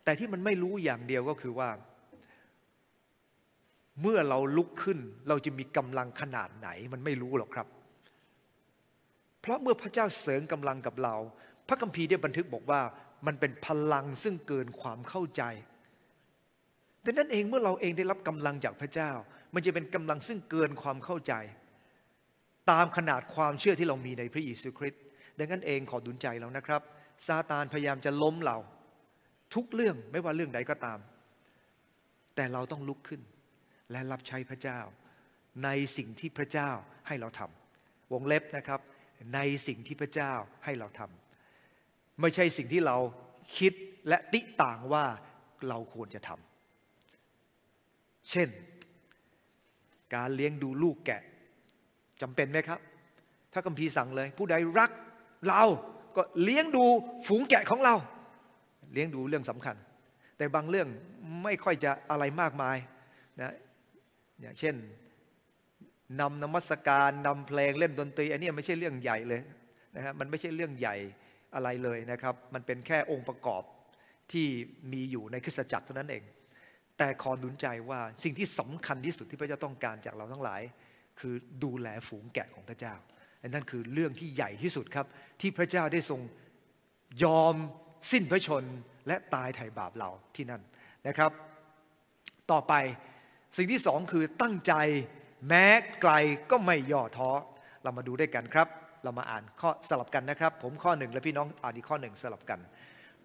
[0.03, 1.69] แต่ที่มันไม่รู้อย่างเดียวก็คือว่า
[4.01, 7.67] เมื่อเราลุกขึ้น เราจะมีกำลังขนาดไหน มันไม่รู้หรอกครับ
[9.41, 11.15] เพราะเมื่อพระเจ้าเสริมกำลังกับเรา
[11.67, 12.81] พระคัมภีร์ได้บันทึกบอกว่า
[13.25, 15.43] มันเป็นพลังซึ่งเกินความเข้าใจ
[17.05, 19.11] ดังนั้นเองเมื่อเราเองได้รับกำลังจากพระเจ้า
[19.53, 21.33] มันจะเป็นกำลังซึ่งเกินความเข้าใจ
[22.71, 25.01] ตามขนาดความเชื่อที่เรามีในพระเยซูคริสต์
[25.37, 26.81] ดังนั้นเองขอดุลใจเรานะครับ
[27.27, 28.57] ซาตานพยายามจะล้มเรา
[29.55, 30.99] ทุกเรื่องไม่ว่าเรื่องใดก็ตาม
[32.35, 33.21] แต่เราต้องลุกขึ้น
[33.91, 34.79] และรับใช้พระเจ้า
[35.63, 36.71] ในสิ่งที่พระเจ้า
[37.07, 38.81] ให้เราทำวงเล็บนะครับ
[39.35, 40.33] ในสิ่งที่พระเจ้า
[40.65, 42.97] ให้เราทำไม่ใช่สิ่งที่เรา
[43.57, 43.73] คิด
[44.07, 45.05] และติต่างว่า
[45.69, 48.49] เราควรจะทำเช่น
[50.15, 51.21] การเลี้ยงดูลูกแกะ
[52.21, 52.79] จำเป็นไหมครับ
[53.53, 54.91] พระคัมภีร์สั่งเลย ผู้ใดรัก
[55.47, 55.63] เรา
[56.15, 56.85] ก็เลี้ยงดู
[57.27, 57.95] ฝูงแกะของเรา
[58.93, 59.75] เลี้ยงดูเรื่องสำคัญ
[60.37, 60.87] แต่บางเรื่อง
[61.43, 62.77] ไม่ค่อยจะอะไรมากมาย
[63.41, 63.53] นะ
[64.41, 64.75] อย่างเช่น
[66.19, 69.41] นำนมัสการนำเพลงเล่นดนตรี อันนี้ไม่ใช่เรื่องใหญ่เลย
[69.95, 70.95] นะฮะมันไม่ใช่เรื่องใหญ่
[71.55, 73.63] อะไรเลยนะครับ มันเป็นแค่องค์ประกอบ
[74.31, 74.47] ที่
[74.93, 76.23] มีอยู่ในคริสตจักรเท่านั้นเอง
[76.97, 80.61] แต่ขอหนุนใจว่าสิ่งที่สำคัญที่สุดที่พระเจ้าต้องการจากเราทั้งหลาย
[81.21, 82.95] คือดูแลฝูงแกะของพระเจ้า
[83.41, 85.05] อันนั้นคือเรื่องที่ใหญ่ที่สุดครับ
[85.41, 86.21] ที่พระเจ้าได้ทรง
[87.23, 87.55] ยอม
[88.11, 88.63] สิ้นพระชน
[89.07, 90.61] และตายไถ่บาปเราที่นั่น
[91.07, 91.31] นะครับ
[92.51, 92.73] ต่อไป
[93.57, 94.73] สิ่งที่สองคือตั้งใจ
[95.47, 95.65] แม้
[96.01, 96.13] ไกล
[96.51, 97.29] ก็ไม่ย่อท้อ
[97.83, 98.67] เรามาดูด้วยกันครับ
[99.03, 102.59] เรามาอ่านข้อสลับกันนะครับ ผมข้อหนึ่งและพี่น้องอ่านอีกข้อหนึ่งสลับกัน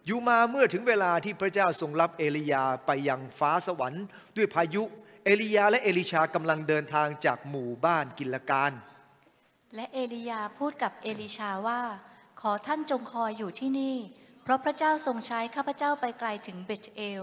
[0.07, 4.05] อยู่มาเมื่อถึงเวลาที่พระเจ้าทรงรับเอลียาไปยังฟ้าสวรรค์
[4.37, 4.83] ด้วยพายุ
[5.27, 8.73] เอลียาและเอลิชากำลังเดินทางจากหมู่บ้านกิลการ
[9.75, 11.81] และเอลียาพูดกับเอลิชาว่า
[12.41, 13.97] ขอท่านจงคอยอยู่ที่นี่
[14.43, 17.23] เพราะพระเจ้าทรงใช้ข้าพเจ้าไปไกลถึงเบตเอล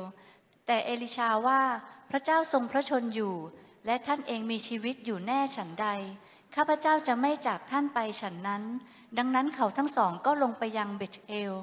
[0.65, 1.61] แต่เอลิชาว่า
[2.11, 3.35] พระเจ้าทรงพระชนอยู่
[3.85, 5.87] และท่านเองมีชีวิตอยู่แน่ฉันใด
[6.55, 8.63] ข้าพเจ้าจะไม่จากท่านไปฉันนั้น
[9.17, 11.53] ดังนั้นเขาทั้งสองก็ลงไปยังเบตเอล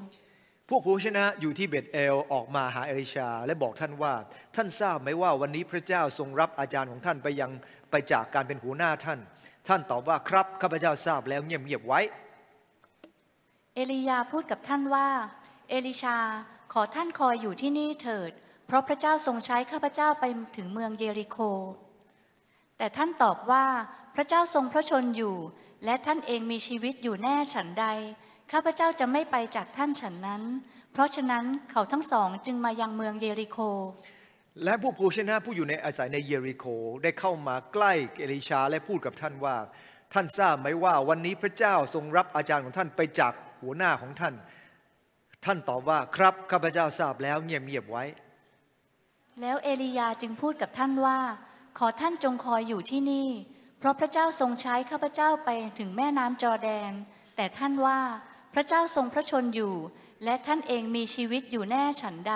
[0.72, 4.14] พวกผู้ชนะอยู่ที่เบตเอลออกมาหาเอลิชา และบอกท่านว่า
[4.56, 7.50] ท่านทราบไหมว่าวันนี้พระเจ้าทรงรับอาจารย์ของท่านไปยัง
[7.90, 9.18] ไปจากการเป็นหัวหน้าท่าน
[9.68, 12.00] ท่านตอบว่าครับข้าพเจ้าทราบแล้วเงียบๆไว้
[13.74, 15.08] เอลียาพูดกับท่านว่า
[15.70, 16.16] เอลิชา
[16.72, 18.30] ขอท่านคอยอยู่ที่นี่เถิด
[18.66, 20.24] เพราะพระเจ้าทรงใช้ข้าพเจ้าไป
[20.56, 21.38] ถึงเมืองเยริโค
[22.78, 23.64] แต่ท่านตอบว่า
[24.14, 25.36] พระเจ้าทรงพระชนอยู่
[25.84, 27.86] และท่านเองมีชีวิตอยู่แน่ฉันใด
[28.52, 30.42] ข้าพเจ้าจะไม่ไปจากท่านฉันนั้น
[30.92, 33.58] เพราะฉะนั้นเขาทั้งสองจึงมายังเมืองเยริโค
[34.64, 36.64] และผู้ผู้ชนะผู้อยู่ในอาศัยในเยริโค
[37.02, 39.56] ได้เข้ามาใกล้เอลิชาและพูดกับท่านว่า
[40.12, 43.32] ท่านทราบไหมว่าวันนี้พระเจ้าทรงรับอาจารย์ของท่านไปจาก
[43.62, 44.34] หัวหน้าของท่าน
[45.44, 48.04] ท่านตอบว่าครับข้าพเจ้าทราบแล้วเงียบๆไว้
[49.40, 51.18] แล้วเอลียาจึงพูดกับท่านว่า
[51.78, 53.28] ขอท่านจงคอยอยู่ที่นี่
[53.78, 56.92] เพราะพระเจ้าทรงใช้ข้าพเจ้าไปถึงแม่น้ำจอแดน
[57.36, 57.98] แต่ท่านว่า
[58.37, 59.74] พ ระเจ้าทรงพระชนอยู่
[60.24, 62.34] และท่านเองมีชีวิตอยู่แน่ฉันใด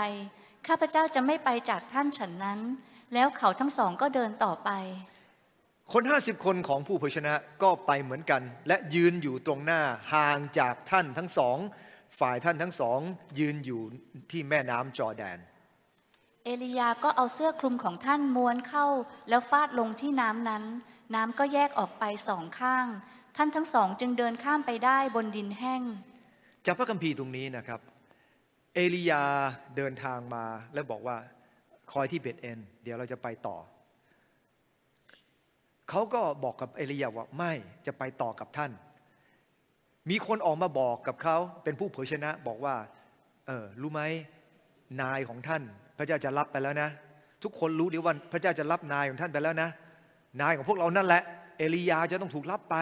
[0.67, 2.61] ข้าพเจ้าจะไม่ไปจากท่านฉันนั้น
[3.15, 4.71] แล้วเขาทั้งสองก็เดินต่อไป
[5.93, 9.83] คนห้าสิบคนของผู้เผยชนะก็ไปเหมือนกัน และยืนอยู่ตรงหน้า
[10.13, 11.57] ห่างจากท่านทั้งสอง
[12.19, 12.99] ฝ่ายท่านทั้งสอง
[13.39, 13.83] ยืนอยู่
[14.31, 15.39] ที่แม่น้ำจอแดน
[16.45, 18.87] เอลียาก็เอาเสื้อคลุมของท่านม้วนเข้า
[19.29, 20.65] แล้วฟาดลงที่น้ำนั้น
[21.15, 22.87] น้ำก็แยกออกไปสองข้าง
[23.37, 25.83] ท่านทั้งสองจึงเดินข้ามไปได้บนดินแห้ง
[26.67, 27.81] จากพระคัมภีร์ตรงนี้นะครับ
[28.75, 29.23] เอลียา
[29.77, 30.45] เดินทางมา
[30.75, 31.17] แล้วบอกว่า
[31.93, 33.57] คอยที่เบตเอ็น เดี๋ยวเราจะไปต่อ
[35.91, 37.53] เขาก็บอกกับเอลียาว่าไม่
[37.87, 38.71] จะไปต่อกับท่าน
[40.11, 42.75] มีคนออกมาบอกกับเขาเป็นผู้เผยชนะบอกว่า
[43.47, 44.03] เออรู้ไหม
[45.03, 45.63] นายของท่าน
[45.97, 46.89] พระเจ้าจะรับไปแล้วนะ
[47.43, 49.69] ทุกคนรู้ดีว่าพระเจ้าจะรับนายของท่านไปแล้วนะ
[50.41, 51.23] นายของพวกเรานั่นแหละ
[51.59, 52.77] เอลียาจะต้องถูกรับไป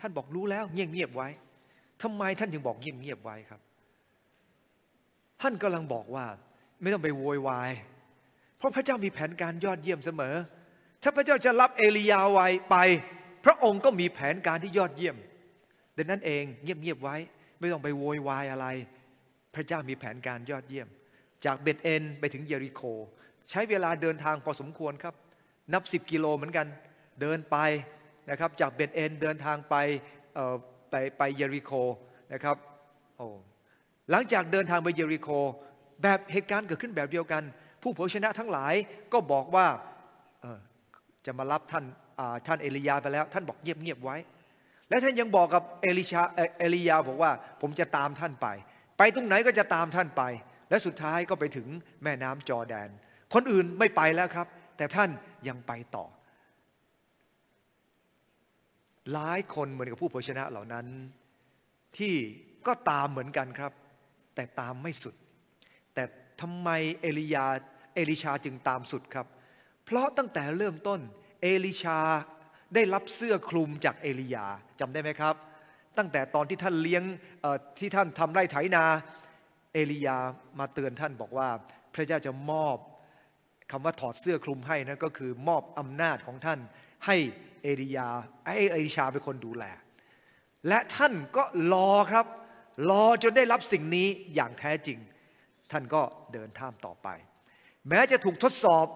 [0.00, 1.28] ท่านบอกรู้แล้วเงียบเงียบไว้
[2.02, 3.60] ทำไมท่านถึงบอกเงียบเงียบไว้ครับ
[5.40, 6.26] ท่านกำลังบอกว่า
[6.80, 7.70] ไม่ต้องไปโวยวาย
[8.56, 10.34] เพราะพระเจ้ามีแผนการยอดเยี่ยมเสมอ
[11.02, 12.76] ถ้าพระเจ้าจะรับเอลียาไว้ไป
[13.44, 15.16] พระองค์ก็มีแผนการที่ยอดเยี่ยม
[15.96, 17.16] ดังนั้นเองเงียบๆไว้
[17.58, 18.66] ไม่ต้องไปโวยวายอะไร
[19.54, 20.88] พระเจ้ามีแผนการยอดเยี่ยม
[21.44, 22.82] จากเบตเอ็นไปถึงเยริโค
[23.50, 25.14] ใช้เวลาเดินทางพอสมควรครับ
[25.72, 26.66] นับสิบกิโลเหมือนกัน
[27.20, 27.56] เดินไป
[28.30, 29.74] นะครับ จากเบตเอ็นเดินทางไป
[30.96, 31.72] ไปไปเยริโค
[32.32, 32.56] นะครับ
[33.16, 33.26] โอ้
[34.10, 35.28] หลังจากเดินทางไปเยริโค
[36.02, 37.42] แบบเหตุการณ์เกิดขึ้นแบบเดียวกัน
[37.82, 38.74] ผู้เผยชนะทั้งหลาย
[39.12, 39.66] ก็บอกว่า
[41.26, 41.84] จะมารับท่าน
[42.46, 44.16] ท่านเอลียาไปแล้ว ท่านบอกเงียบๆไว้
[44.88, 46.22] และท่านยังบอกกับเอลิชา
[46.58, 47.30] เอลียาบอกว่า
[47.60, 48.46] ผมจะตามท่านไป
[48.98, 50.22] ไปตรงไหนก็จะตามท่านไป
[50.70, 51.68] และสุดท้ายก็ไปถึง
[52.02, 52.88] แม่น้ำจอแดน
[53.34, 55.10] คนอื่นไม่ไปแล้วครับ แต่ท่าน
[55.48, 56.04] ยังไปต่อ
[59.12, 60.86] หลายคนเหมือนกับผู้เผยชนะเหล่านั้น
[61.98, 62.14] ที่
[62.66, 63.72] ก็ตามเหมือนกันครับ
[64.34, 65.14] แต่ตามไม่สุด
[65.94, 66.04] แต่
[66.40, 66.68] ทำไม
[67.00, 67.46] เอลียา
[67.94, 69.26] เอลิชาจึงตามสุดครับ
[69.84, 71.00] เพราะตั้งแต่เริ่มต้น
[71.42, 71.98] เอลิชา
[72.74, 74.46] ได้รับเสื้อคลุมจากเอลียา
[74.80, 75.34] จำได้ไหมครับ
[75.98, 77.02] ตั้งแต่ตอนที่ท่านเลี้ยง
[77.78, 78.84] ที่ท่านทำไร่ไถนา
[79.72, 80.16] เอลียา
[80.58, 81.48] มาเตือนท่านบอกว่า
[81.94, 82.76] พระเจ้าจะมอบ
[83.70, 86.58] คำว่าถอดเสื้อคลุมให้นะก็คือมอบอำนาจของท่าน
[87.06, 87.16] ให้
[87.66, 88.08] เอลียา
[88.44, 89.64] ไอเอลิชาเป็นคนดูแล
[90.68, 92.26] และท่านก็รอครับ
[92.90, 94.98] รอจนได้รับสิ่งนี้อย่างแท้จริง
[95.72, 96.02] ท่านก็
[96.32, 97.08] เดินท่ามต่อไป
[97.88, 98.86] แม้จะถูกทดสอบ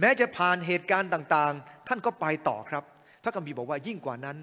[0.00, 2.84] แม้จะผ่านเหตุการณ์ต่างๆ ท่านก็ไปต่อครับ
[3.22, 4.36] พระคัมภีร์บอกว่ายิ่งกว่านั้น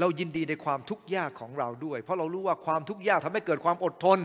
[0.00, 4.18] เรายินดีในความทุกข์ยากของเราด้วย เพราะเรารู้ว่าความทุกข์ยากทำให้เกิดความอดทน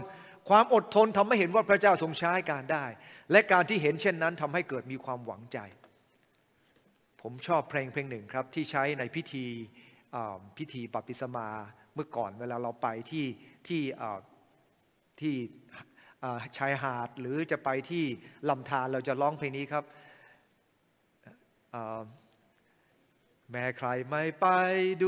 [0.50, 2.86] ความอดทนทำให้เห็นว่าพระเจ้าทรงใช้การได้
[3.32, 5.58] และการที่เห็นเช่นนั้นทำให้เกิดมีความหวังใจ
[7.28, 9.46] ผมชอบเพลงเพลงหนึ่งครับ ที่ใช้ในพิธี
[10.58, 11.48] พิธีปฏิสมา
[11.94, 13.26] เมื่อก่อนเวลาเราไปที่
[13.68, 13.82] ที่
[15.20, 15.36] ที่
[16.58, 18.06] ชายหาดหรือจะไปที่
[18.50, 19.84] ลำธารเราจะร้องเพลงนี้ครับ
[23.52, 24.48] แม้ใครไม่ไป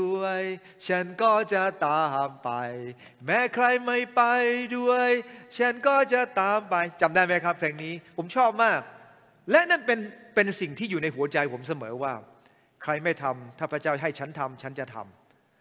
[0.00, 0.40] ด้วย
[0.88, 2.50] ฉันก็จะตามไป
[3.26, 4.22] แม้ใครไม่ไป
[4.76, 5.08] ด้วย
[5.58, 8.80] ฉันก็จะตามไปจำได้ไหมครับเพลงนี้ผมชอบมาก
[9.50, 9.98] และนั่นเป็น
[10.40, 12.12] เป็นสิ่งที่อยู่ในหัวใจผมเสมอว่า
[12.82, 14.96] ใครไม่ทำถ้าพระเจ้าให้ฉันทำฉันจะท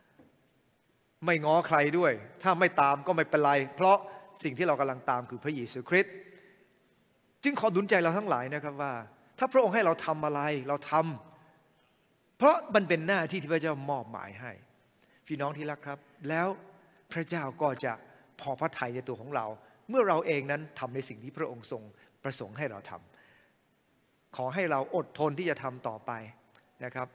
[0.10, 2.12] ำไม่ง้อใครด้วย
[2.44, 3.98] ถ้าไม่ตามก็ไม่เป็นไร เพราะ
[4.44, 6.14] สิ่งที่เรากำลังตามคือพระเยซูคริสต์
[7.44, 8.94] จึงขอดุลใจเราทั้งหลายนะครับว่า
[9.40, 14.52] ถ้าพระองค์ให้เราทำอะไรเราทำเพราะมันเป็นหน้าที่ที่พระเจ้ามอบหมายให้
[15.28, 16.48] พี่น้องที่รักครับ แล้ว
[17.12, 17.94] พระเจ้าก็จะ
[18.42, 19.46] พอพระทัยในตัวของเรา
[19.90, 21.82] เมื่อเราเองนั้นทำในสิ่งที่พระองค์ทรง
[22.24, 23.17] ประสงค์ให้เราทำ
[24.36, 26.12] ขอให้เราอดทนที่จะทำต่อไป
[26.86, 27.08] นะครับ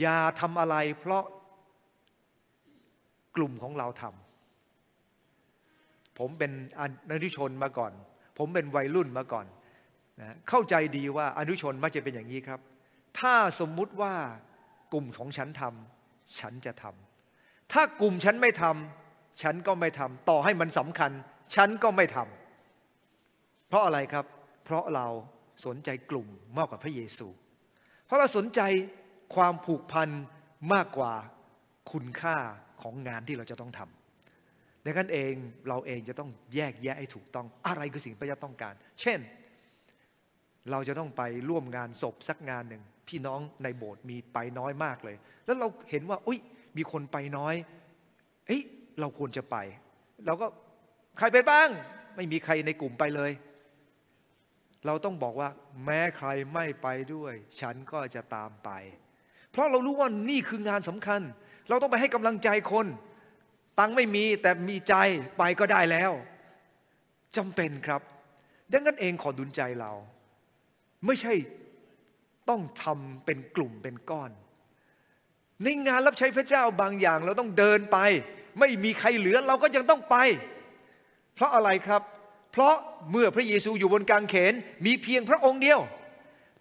[0.00, 1.24] อย่าทำอะไรเพราะ
[3.36, 6.52] กลุ่มของเราทำผมเป็น
[7.10, 7.92] อนุชนมาก่อน
[8.38, 9.46] ผมเป็นวัยรุ่นมาก่อน
[10.20, 12.60] นะเข้าใจดีว่าอนุชนมักจะเป็นอย่างนี้ครับ
[13.18, 14.14] ถ้าสมมุติว่า
[14.92, 21.10] กลุ่มของฉันทำฉันจะทำถ้ากลุ่มฉันไม่ทำฉันก็ไม่ทำต่อให้มันสำคัญ
[21.56, 24.24] ฉันก็ไม่ทำเพราะอะไรครับ
[24.64, 25.06] เพราะเรา
[25.66, 27.28] สนใจกลุ่มมากกว่าพระเยซู
[28.04, 28.60] เพราะเราสนใจ
[29.34, 30.08] ความผูกพัน
[30.72, 31.12] มากกว่า
[31.92, 32.36] คุณค่า
[32.82, 35.32] ของงานที่เราจะต้องทำดังนั้นเอง
[35.68, 39.20] เราเองจะต้องแยกแยะให้ถูกต้องอะไรคือสิ่งพระเจ้าต้องการ เช่น
[40.70, 46.38] เราจะต้องไปร่วมงานศพสักงานหนึ่งพี่น้องในโบสถ์มีไปน้อยมากเลย แล้วเราเห็นว่าอุ้ย
[46.76, 47.54] มีคนไปน้อย
[48.46, 48.62] เอ้ย
[49.00, 49.56] เราควรจะไป
[50.26, 50.46] เราก็
[51.18, 51.68] ใครไปบ้าง
[52.16, 53.30] ไม่มีใครในกลุ่มไปเลย
[54.86, 55.48] เราต้องบอกว่า
[55.84, 58.70] แม้ใครไม่ไปด้วย ฉันก็จะตามไป
[59.50, 61.20] เพราะเรารู้ว่านี่คืองานสำคัญ
[61.68, 62.86] เราต้องไปให้กำลังใจคน
[63.78, 64.94] ตังไม่มีแต่มีใจ
[65.38, 66.12] ไปก็ได้แล้ว
[67.36, 68.02] จำเป็นครับ
[68.72, 69.92] ดังนั้นเองขอดุลใจเรา
[71.06, 71.34] ไม่ใช่
[72.48, 74.30] ต้องทำเป็นกลุ่มเป็นก้อน
[75.62, 77.98] ในงานรับใช้พระเจ้าบางอย่างเราต้องเดินไป
[78.58, 80.16] ไม่มีใครเหลือเราก็ยังต้องไป
[81.34, 82.02] เพราะอะไรครับ
[82.52, 82.74] เพราะ
[83.10, 84.52] เมื่อพระเยซูอยู่บนกางเขน
[84.86, 85.80] มีเพียงพระองค์เดียว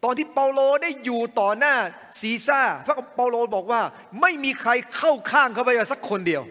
[0.03, 1.75] ตอนที่เปาโลได้อยู่ต่อหน้า
[2.19, 3.81] ซีซ่า พระเปาโลบอกว่า
[4.21, 6.43] ไม่มีใครเข้าข้างเขาไปสักคนเดียว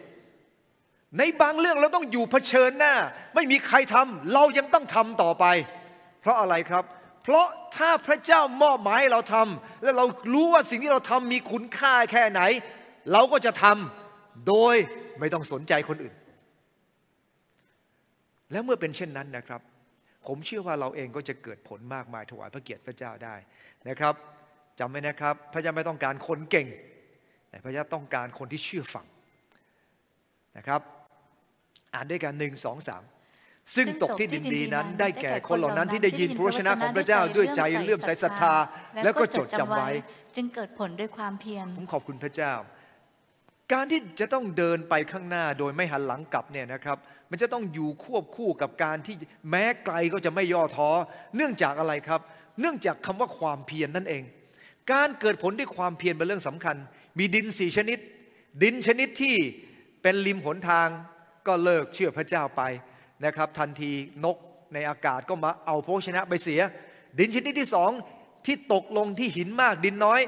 [1.18, 2.94] ในบางเรื่องเราต้องอยู่เผชิญหน้า
[3.34, 5.44] ไม่มีใครทำเรายังต้องทำต่อไป
[6.20, 6.84] เพราะอะไรครับ
[7.22, 7.46] เพราะ
[7.76, 12.40] ถ้าพระเจ้ามอบหมายให้เราทำและเรารู้ว่าสิ่งที่เราทำมีคุณค่าแค่ไหน
[13.12, 14.74] เราก็จะทำโดย
[15.20, 16.14] ไม่ต้องสนใจคนอื่น
[18.52, 19.60] แล้วเมื่อเป็นเช่นนั้นนะครับ
[20.26, 23.34] ผมเชื่อว่าเราเองก็จะเกิดผลมากมายถวายพระเกียรติพระเจ้าได้
[23.88, 24.14] นะครับ
[24.78, 26.66] จำไว้นะครับ พระเจ้าไม่ต้องการคนเก่ง
[27.50, 29.06] แต่พระเจ้าต้องการคนที่เชื่อฟัง
[30.56, 30.80] นะครับ
[31.94, 33.02] อ่านด้วยกันหนึ่งสองสาม
[33.74, 38.54] ซึ่งตกที่ดินดีนั้นได้แก่คนเหล่านั้นที่ได้ยินพระวจนะของพระเจ้าด้วยใจเลื่อมใสศรัทธา
[39.04, 39.90] แล้วก็จดจำไว้
[40.36, 42.52] จึงเกิดผลด้วยความเพียรผมขอบคุณพระเจ้า
[43.72, 46.98] การที่จะต้องเดินไปข้างหน้าโดยไม่หันหลังกลับเนี่ยนะครับ
[47.30, 49.16] มันจะต้องอยู่ควบคู่กับการที่
[49.50, 50.90] แม้ไกลก็จะไม่ย่อท้อ
[51.36, 52.20] เนื่องจากอะไรครับ
[52.60, 54.22] เนื่องจากคำว่าความเพียรนนั่นเอง
[54.92, 56.76] การเกิดผลด้วยความเพียรเป็นเรื่องสำคัญ
[57.18, 57.98] มีดินสี่ชนิด
[58.62, 59.36] ดินชนิดที่
[60.02, 60.88] เป็นริมหนทาง
[61.46, 62.62] ก็เลิกเชื่อพระเจ้าไป
[63.24, 63.92] นะครับ ทันที
[64.24, 64.36] นก
[64.74, 66.60] ในอากาศก็มาเอาพระชนะไปเสีย
[67.18, 67.90] ดินชนิดที่สอง
[68.46, 70.20] ที่ตกลงที่หินมากดินน้อย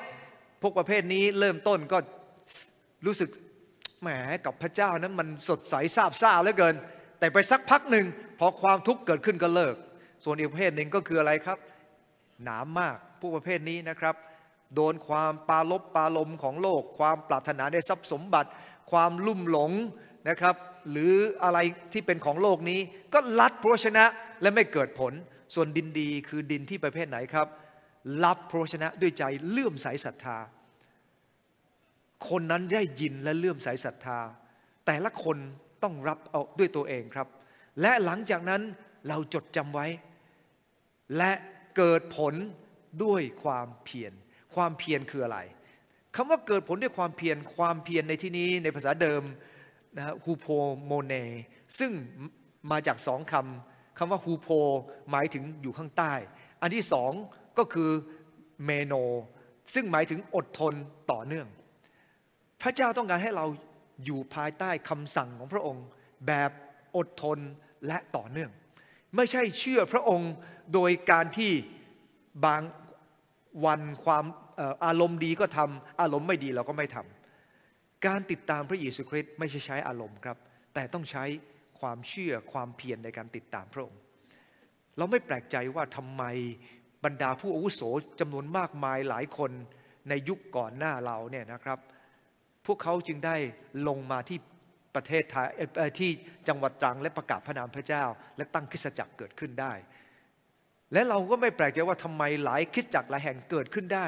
[0.62, 1.98] พวกประเภทนี้เริ่มต้นก็
[3.06, 3.30] รู้สึก
[4.02, 4.08] แหม
[4.44, 6.74] กับพระเจ้านั้นมันสดใสซาบซ่าเหลือเกิน
[7.18, 8.06] แต่ไปสักพักหนึ่ง
[8.38, 9.74] พอความทุกข์เกิดขึ้นก็เลิก
[10.24, 11.58] ส่วนอีกประเภทหนึ่งก็คืออะไรครับ
[12.44, 14.14] หนามมากพวกประเภทนี้นะครับ
[14.74, 18.50] โดนความปาลบปาลมของโลก ความปรารถนาในทรัพย์สมบัติ
[18.90, 19.72] ความลุ่มหลง
[20.28, 20.56] นะครับ
[20.90, 21.58] หรืออะไร
[21.92, 22.80] ที่เป็นของโลกนี้
[23.14, 24.04] ก็ลัดพระวจนะ
[24.42, 25.12] และไม่เกิดผล
[25.54, 27.46] ส่วนดินดีคือดินที่ประเภทไหนครับ
[28.24, 30.38] รับพระวจนะด้วยใจเลื่อมใสศรัทธา
[32.28, 34.20] คนนั้นได้ยินและเลื่อมใสศรัทธา
[34.86, 35.36] แต่ละคน
[35.82, 37.28] ต้องรับเอาด้วยตัวเองครับ
[37.80, 38.62] และหลังจากนั้น
[39.08, 39.86] เราจดจำไว้
[41.16, 41.32] และ
[41.76, 42.34] เกิดผล
[43.04, 44.12] ด้วยความเพียร
[44.54, 45.38] ความเพียรคืออะไร
[46.16, 49.22] คำว่าเกิดผลด้วยความเพียรความเพียรในที่นี้ในภาษาเดิม
[49.96, 50.46] นะฮะฮูโพ
[50.86, 51.14] โมเน
[51.78, 51.92] ซึ่ง
[52.70, 54.48] มาจากสองคำคำว่าฮูโพ
[55.10, 56.12] หมายถึงอยู่ข้างใต้
[56.60, 57.12] อันที่สอง
[57.58, 57.90] ก็คือ
[58.64, 58.94] เมโน
[59.74, 60.74] ซึ่งหมายถึงอดทน
[61.10, 61.46] ต่อเนื่อง
[62.62, 63.46] พระเจ้าต้องการให้เรา
[64.04, 65.84] อยู่ภายใต้คำสั่งของพระองค์
[66.26, 66.50] แบบ
[66.96, 67.38] อดทน
[67.86, 68.50] และต่อเนื่อง
[69.16, 70.32] ไม่ใช่เชื่อพระองค์
[70.74, 71.52] โดยการที่
[72.46, 72.62] บาง
[73.64, 74.24] วันความ
[74.86, 80.36] อารมณ์ดีก็ทำอารมณ์ไม่ดีเราก็ไม่ทำการติดตามพระเยซูคริสต์ไม่ใช่ใช้อารมณ์ครับ
[80.74, 81.24] แต่ต้องใช้
[81.80, 84.00] ความเชื่อความเพียรในการติดตามพระองค์
[84.96, 86.22] เราไม่แปลกใจว่าทำไม
[87.04, 87.80] บรรดาผู้อาวุโส
[88.20, 89.50] จำนวนมากมายหลายคน
[90.08, 91.78] ในยุคก่อนหน้าเราเนี่ยนะครับ
[92.66, 93.36] พวกเขาจึงได้
[93.88, 94.38] ลงมาที่
[94.94, 95.48] ประเทศไทย
[95.98, 96.10] ที่
[96.48, 98.04] จังหวัดตรังและประกาศพระนามพระเจ้า
[98.36, 99.72] และตั้งคริสตจักรเกิดขึ้นได้
[100.92, 104.06] และเราก็ไม่แปลกใจว่าทำไมหลายคริสตจักรหลายแห่งเกิดขึ้นได้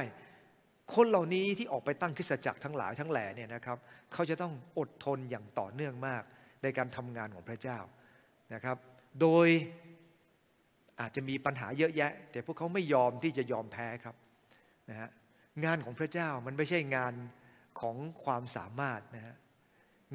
[0.94, 3.78] คนเหล่านี้ที่ออกไปตั้งคริสตจักรทั้งหลายทั้งแหล่เนี่ยนะครับ
[4.12, 6.22] เขาจะต้องอดทนอย่างต่อเนื่องมาก
[6.62, 7.78] ในการทำงานของพระเจ้า
[8.54, 8.76] นะครับ
[9.20, 9.48] โดย
[11.00, 14.16] อาจจะมีปัญหาเยอะแยะ แต่พวกเขาไม่ยอมที่จะยอมแพ้ครับ
[14.90, 15.08] นะฮะ
[15.64, 17.14] งานของพระเจ้ามันไม่ใช่งาน
[17.80, 19.36] ของความสามารถนะฮะ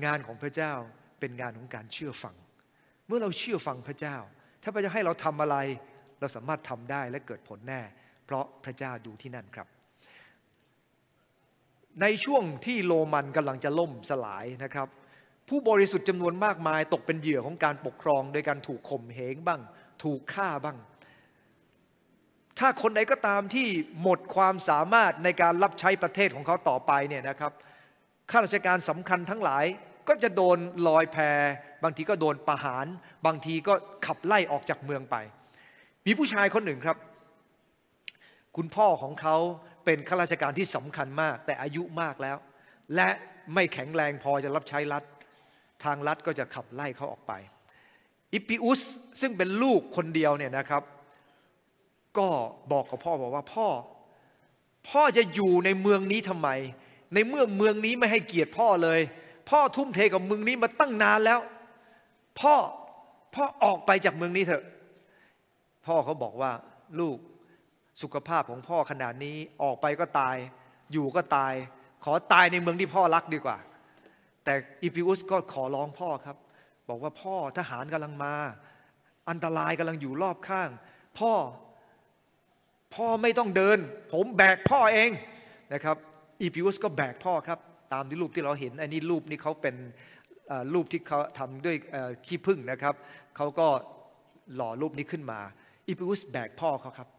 [0.06, 0.74] งานของพระเจ้า
[1.20, 2.36] เป็นงานของการเชื่อฟัง
[3.08, 4.18] เมื่อเราเชื่อฟังพระเจ้า
[4.64, 5.58] ถ้าพระเจ้าให้เราทำอะไร
[6.20, 7.82] เราสามารถทำได้และเกิดผลแน่
[8.26, 9.68] เพราะพระเจ้าดูที่นั่นครับ
[12.02, 14.88] ในช่วงที่โรมันกำลังจะล่มสลายนะครับ
[15.50, 19.62] ผู้บริสุทธิ์จำนวนมากมาย ตกเป็นเหยื่อของการปกครอง โดยการถูกข่มเหงบ้าง
[20.04, 20.78] ถูกฆ่าบ้าง
[22.60, 23.68] ถ้าคนใดก็ตามที่
[24.02, 27.52] หมดความสามารถในการรับใช้ประเทศของเขาต่อไปเนี่ยนะครับ
[28.32, 29.66] ข้าราชการสำคัญทั้งหลาย
[30.08, 31.18] ก็จะโดนลอยแพ
[31.84, 32.86] บางทีก็โดนประหาร
[33.26, 33.74] บางทีก็
[34.06, 35.16] ขับไล่ออกจากเมืองไป
[36.06, 36.98] มีผู้ชายคนหนึ่งครับ
[38.58, 39.36] คุณพ่อของเขา
[39.86, 42.38] เป็นข้าราชการที่สำคัญมาก แต่อายุมากแล้ว
[42.96, 43.10] และ
[43.54, 45.04] ไม่แข็งแรงพอจะรับใช้รัฐ
[45.84, 47.34] ทางรัฐก็จะขับไล่เขาออกไป
[48.34, 48.82] อิปปิอุส
[49.22, 50.84] ซึ่งเป็นลูกคนเดียวเนี่ยนะครับ
[52.20, 52.28] ก็
[52.72, 53.68] บอกกับพ่อบอกว่าพ่อ
[54.90, 56.50] พ่อจะอยู่ในเมืองนี้ทำไม
[57.14, 59.00] ในเมื่อเมืองนี้ไม่ให้เกียรติพ่อเลย
[59.50, 61.40] พ่อทุ่มเทกับเมืองนี้มาตั้งนานแล้ว
[62.40, 62.56] พ่อ
[63.36, 64.64] พ่อออกไปจากเมืองนี้เถอะ
[65.86, 66.52] พ่อเขาบอกว่า
[67.00, 67.18] ลูก
[68.02, 70.36] สุขภาพของพ่อขนาดนี้ออกไปก็ตาย
[70.94, 71.54] อยู่ก็ตาย
[72.04, 73.58] ขอตายในเมืองที่พ่อรักดีกว่า
[74.44, 76.38] แต่อีพิอุสก็ขอร้องพ่อครับ
[76.90, 78.34] บอกว่าพ่อทหารกำลังมา
[79.30, 80.70] อันตรายกำลังอยู่รอบข้าง
[81.20, 81.32] พ่อ
[82.96, 83.78] พ่อไม่ต้องเดิน
[84.14, 85.12] ผมแบกพ่อเอง
[85.74, 85.98] นะครับ
[86.42, 87.60] อีพิอุสก็แบกพ่อครับ
[87.94, 89.76] ตามที่รูปที่เราเห็นอันนี้รูปนี้เขาเป็น
[90.74, 91.76] รูปที่เขาทำด้วย
[92.26, 92.96] ขี้ผึ้งนะครับ
[93.36, 93.68] เขาก็
[94.56, 95.40] หล่อรูปนี้ขึ้นมา
[95.88, 97.10] อีพิอุสแบกพ่อเขาครับ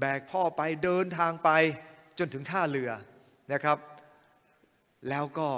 [0.00, 1.50] แบกพ่อไปเดินทางไป
[2.18, 2.90] จนถึงท่าเรือ
[3.52, 3.78] นะครับ
[5.08, 5.48] แล้วก็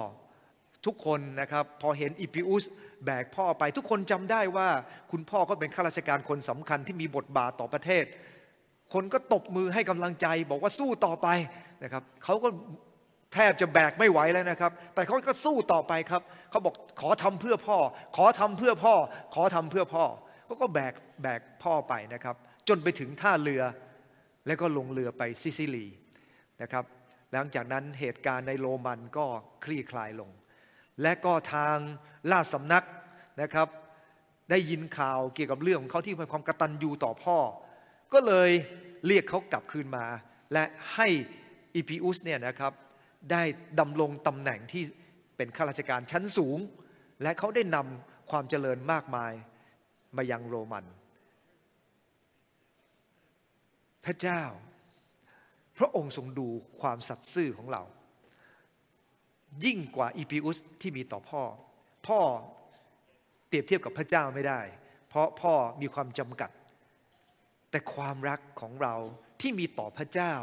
[0.86, 2.64] ทุกคนนะครับพอเห็นอิปิอุส
[3.04, 4.68] แบกพ่อไป ทุกคนจำได้ว่า
[5.10, 8.04] คุณพ่อก็เป็นข้าราชการคนสำคัญที่มีบทบาทต่อประเทศ
[8.92, 11.28] คนก็ตบมือให้กำลังใจ บอกว่าสู้ต่อไป
[11.82, 12.48] นะครับเขาก็
[13.34, 17.78] แทบจะแบกไม่ไหวแล้วนะครับ แต่เขาก็สู้ต่อไปครับเขาบอกขอทำเพื่อพ่อ
[18.16, 18.94] ขอทำเพื่อพ่อ
[19.34, 20.04] ขอทำเพื่อพ่อ
[20.44, 22.36] เขาก็แบกแบกพ่อไปนะครับ
[22.68, 23.62] จนไปถึงท่าเรือ
[24.46, 25.86] แล้วก็ลงเรือไปซิซิลี
[26.62, 26.84] นะครับ
[27.32, 29.26] หลังจากนั้นเหตุการณ์ในโรมันก็
[29.64, 30.30] คลี่คลายลง
[31.02, 31.76] และก็ทาง
[32.30, 32.84] ล่าสำนัก
[33.42, 33.68] นะครับ
[34.50, 37.38] ได้ยินข่าวเกี่ยวกับเรื่องของเขาที่มีความกตัญญูต่อพ่อ
[38.12, 38.50] ก็เลย
[39.06, 40.06] เรียกเขากลับคืนมา
[40.52, 41.08] และให้
[41.74, 42.72] อีพิอุสเนี่ยนะครับ
[43.32, 43.42] ได้
[43.80, 44.82] ดำรงตำแหน่งที่
[45.36, 46.58] เป็นข้าราชการชั้นสูง
[47.22, 49.32] และเขาได้นำความเจริญมากมาย
[50.16, 50.84] มายังโรมัน
[54.04, 54.42] พระเจ้า
[55.78, 56.48] พระองค์ทรงดู
[56.80, 57.82] ความสัตย์ซื่อของเรา
[59.64, 61.42] ยิ่งกว่าอีพิอุสที่มีต่อพ่อ
[62.06, 62.20] พ่อ
[63.46, 64.60] เปรียบเทียบกับพระเจ้าไม่ได้
[65.08, 66.50] เพราะพ่อมีความจำกัด
[67.72, 68.94] แต่ความรักของเรา
[69.40, 70.34] ที่มีต่อพระเจ้า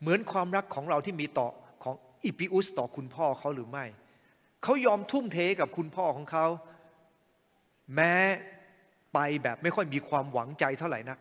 [0.00, 1.48] เหมือนความรักของเราที่มีต่อ
[1.82, 1.94] ของ
[2.24, 3.84] อิปิอุสต่อคุณพ่อเขาหรือไม่
[4.62, 6.46] เขายอมทุ่มเทกับคุณพ่อของเขา
[7.94, 8.14] แม้
[9.14, 11.18] ไปแบบไม่ค่อยมีความหวังใจเท่าไหร่นัก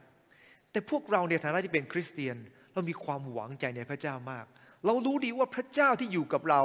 [0.71, 2.37] แต่พวกเราในฐานะที่เป็นคริสเตียน
[2.73, 4.45] เรามีความหวังใจในพระเจ้ามาก
[4.85, 6.61] เรารู้ดีว่าพระเจ้าที่อยู่กับเรา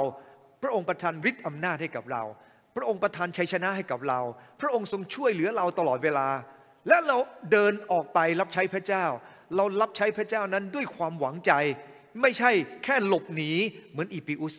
[0.61, 2.23] พระองค์ประทานฤทธิ์อำนาจให้กับเรา
[2.75, 4.19] พระองค์ประทานชัยชนะให้กับเรา
[4.61, 6.27] พระองค์ทรงช่วยเหลือเราตลอดเวลา
[6.87, 7.17] และเรา
[7.51, 9.05] เดินออกไปรับใช้พระเจ้า
[9.55, 11.51] เรารับใช้พระเจ้านั้นด้วยความหวังใจ
[12.21, 12.51] ไม่ใช่
[12.83, 13.51] แค่หลบหนี
[13.91, 14.55] เหมือนอีปิอุส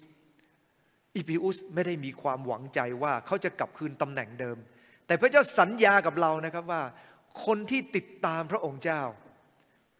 [1.16, 4.56] อีปิอุสไม่ได้มีความหวังใจว่าเขาจะกลับคืนตำแหน่งเดิม
[5.06, 6.82] แต่พระเจ้าสัญญากับเรานะครับว่า
[7.44, 9.02] คนที่ติดตามพระองค์เจ้า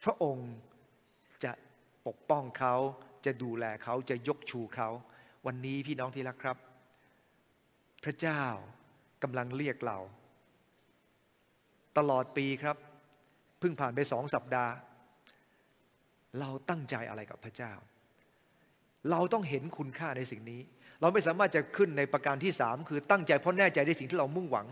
[0.04, 0.50] พระองค์
[1.44, 1.52] จะ
[2.06, 2.74] ปกป้องเขา
[3.24, 4.88] จะดูแลเขาจะยกชูเขา
[5.46, 6.56] วันนี้พี่น้องที่รักครับ
[8.04, 8.42] พระเจ้า
[9.22, 9.98] กำลังเรียกเรา
[11.98, 12.76] ตลอดปีครับ
[13.58, 14.72] เพิ่งผ่านไปสองสัปดาห์
[16.40, 17.72] เราตั้งใจอะไรกับพระเจ้า
[19.10, 20.60] เราต้องเห็นคุณค่าในสิ่งนี้
[21.00, 24.66] เราไม่สามารถจะขึ้นในประการที่สามคือตั้งใจเพราะแน่ใจในสิ่งที่เรามุ่งหวัง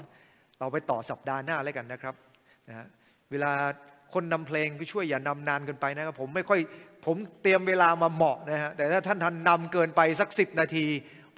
[0.61, 2.15] เราไปต่อสัปดาห์หน้าแล้วกันนะครับ
[2.69, 2.87] นะ
[3.31, 3.53] เวลา
[4.15, 6.61] คนนำเพลงไปช่วยอย่านำนานเกินไปนะครับผมไม่ค่อย
[7.07, 10.87] ผมเตรียมเวลามาเหมาะนะฮะแต่ถ้าท่านทันนำเกินไปสักสิบนาที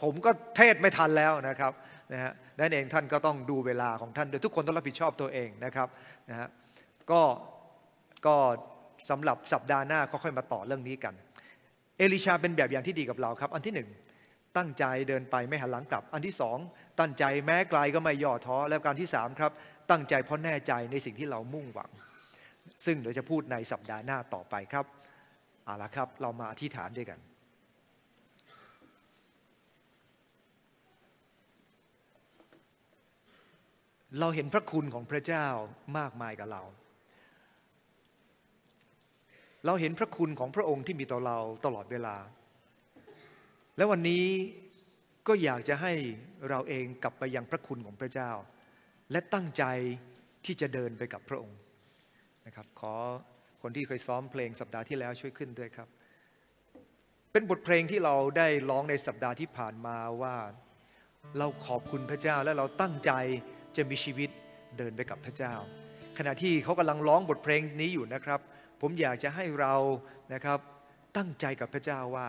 [0.03, 1.73] ผมก็เทศไม่ทันแล้วนะครับ
[2.13, 5.89] นะฮะ นั่นเองท่านก็ต้องดูเวลาของท่านโดยทุกคนต้องรับผิดชอบตัวเองนะครับ
[6.31, 6.49] นะฮะ
[7.11, 7.23] ก็
[8.27, 8.37] ก็
[9.11, 11.15] สำหรับสัปดาห์หน้าก็ค่อยมาต่อเรื่องนี้กัน
[11.99, 13.89] เอลิชาเป็นแบบอย่างที่ดีกับเราครับ อันที่หนึ่ง
[14.57, 16.59] ตั้งใจเดินไปไม่หันหลังกลับ อันที่สอง
[17.01, 19.53] ตั้งใจแม้ไกลก็ไม่ย่อท้อแล้วการที่สามครับ
[19.91, 21.91] ตั้งใจเพราะแน่ใจในสิ่งที่เรามุ่งหวัง
[22.85, 24.85] ซึ่งเดี๋ยวจะพูดในสัปดาห์หน้าต่อไปครับ
[25.65, 27.19] เอาละครับ เรามาอธิษฐานด้วยกัน
[34.21, 35.47] เราเห็นพระคุณของพระเจ้า
[35.99, 36.63] มากมายกับเรา
[39.67, 42.17] เราเห็นพระคุณของพระองค์ที่มีต่อเราตลอดเวลา
[43.77, 44.25] และวันนี้
[45.29, 45.93] ก็อยากจะให้
[46.49, 48.31] เราเองกลับไปยังพระคุณของพระเจ้า
[49.13, 49.65] และตั้งใจ
[50.45, 51.59] ที่จะเดินไปกับพระองค์
[52.47, 52.95] นะครับ ขอ
[53.63, 55.89] คนที่เคยซ้อมเพลงสัปดาห์ที่แล้วช่วยขึ้นด้วยครับ
[57.33, 60.37] เป็นบทเพลงที่เราได้ร้องในสัปดาห์ที่ผ่านมาว่า
[61.39, 63.13] เราขอบคุณพระเจ้าและเราตั้งใจ
[63.77, 64.31] จะมีชีวิต
[64.79, 65.55] เดินไปกับพระเจ้า
[66.19, 68.41] ขณะที่เขากำลังร้องบทเพลงนี้อยู่นะครับ
[68.81, 69.75] ผมอยากจะให้เรา
[70.33, 70.59] นะครับ
[71.17, 72.29] ตั้งใจกับพระเจ้าว่า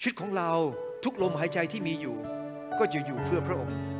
[0.00, 0.50] ชีวิตของเรา
[1.04, 2.16] ทุกลมหายใจที่มีอยู่
[2.78, 3.97] ก็จะอยู่เพื่อพระองค์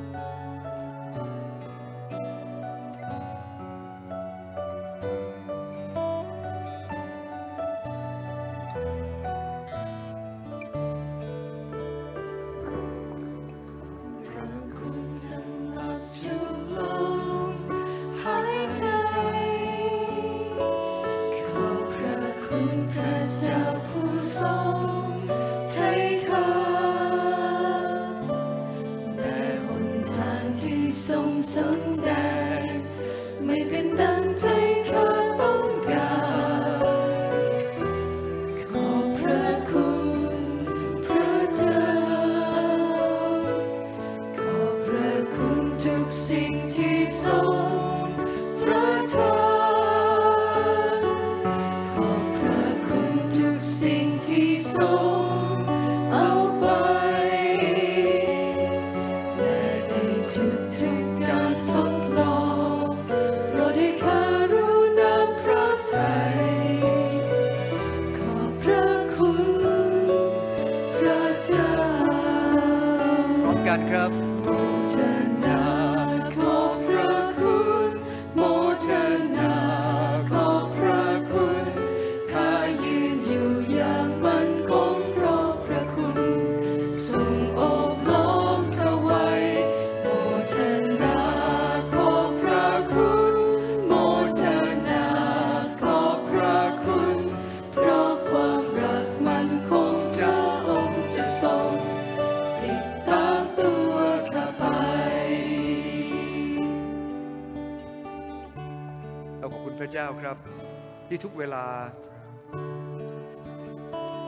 [111.08, 111.64] ที่ทุกเวลา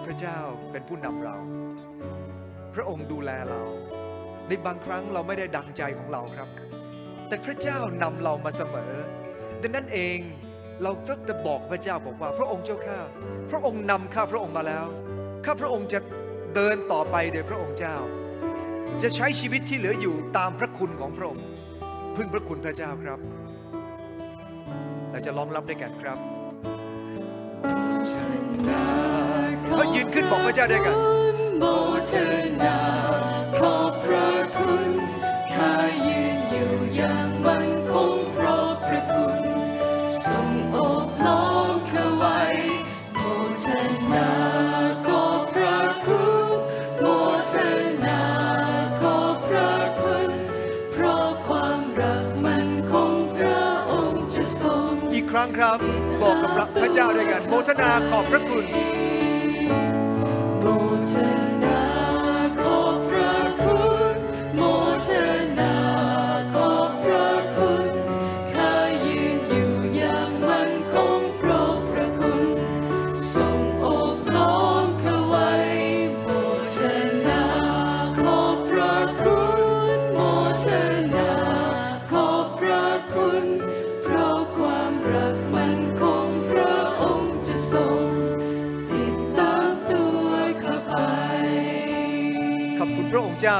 [0.05, 0.39] พระเจ้า
[0.73, 1.37] เป็นผู้นำเรา
[2.75, 3.63] พระองค์ดูแลเรา
[4.49, 6.49] ในบางครั้งเราไม่ได้ดังใจของเราครับ
[7.29, 8.93] แต่พระเจ้านำเรามาเสมอ
[9.63, 10.19] ดังนั้นเอง
[10.83, 12.99] เราก็จะบอกพระเจ้าบอกว่า พระองค์เจ้าข้า
[13.51, 14.87] พระองค์นำข้าพระองค์มาแล้ว
[15.45, 16.01] ข้าพระองค์จะ
[16.55, 17.97] เดินต่อไปโดยพระองค์เจ้า
[19.03, 21.45] จะใช้ชีวิตที่เหลืออยู่ตามพระคุณของพระองค์
[22.17, 23.19] พึ่งพระคุณพระเจ้าครับ
[25.11, 26.40] เราจะร้องรับด้วยกันครับ
[30.15, 30.97] ขึ้นบอกพระเจ้าด้วยกัน
[57.01, 58.65] เจ้าด้วยกันโมทนาขอบพระคุณ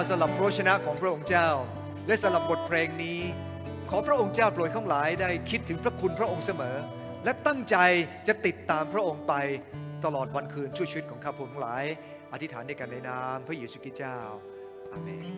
[0.09, 1.49] สำหรับพระชนะของพระองค์เจ้า
[2.07, 3.21] และสำหรับบทเพลงนี้
[3.91, 6.77] ขอพระองค์เจ้าโปรดข้างหลายได้คิดถึงพระคุณพระองค์เสมอ
[7.25, 7.77] และตั้งใจ
[8.29, 9.35] จะติดตามพระองค์ไป
[10.05, 11.85] ตลอดวันคืนช่วยชีวิตของข้าพงทั้งหลาย
[12.33, 14.19] อธิษฐานด้วยกันในนามพระเยซูคริสต์เจ้า
[14.93, 15.31] อาเมน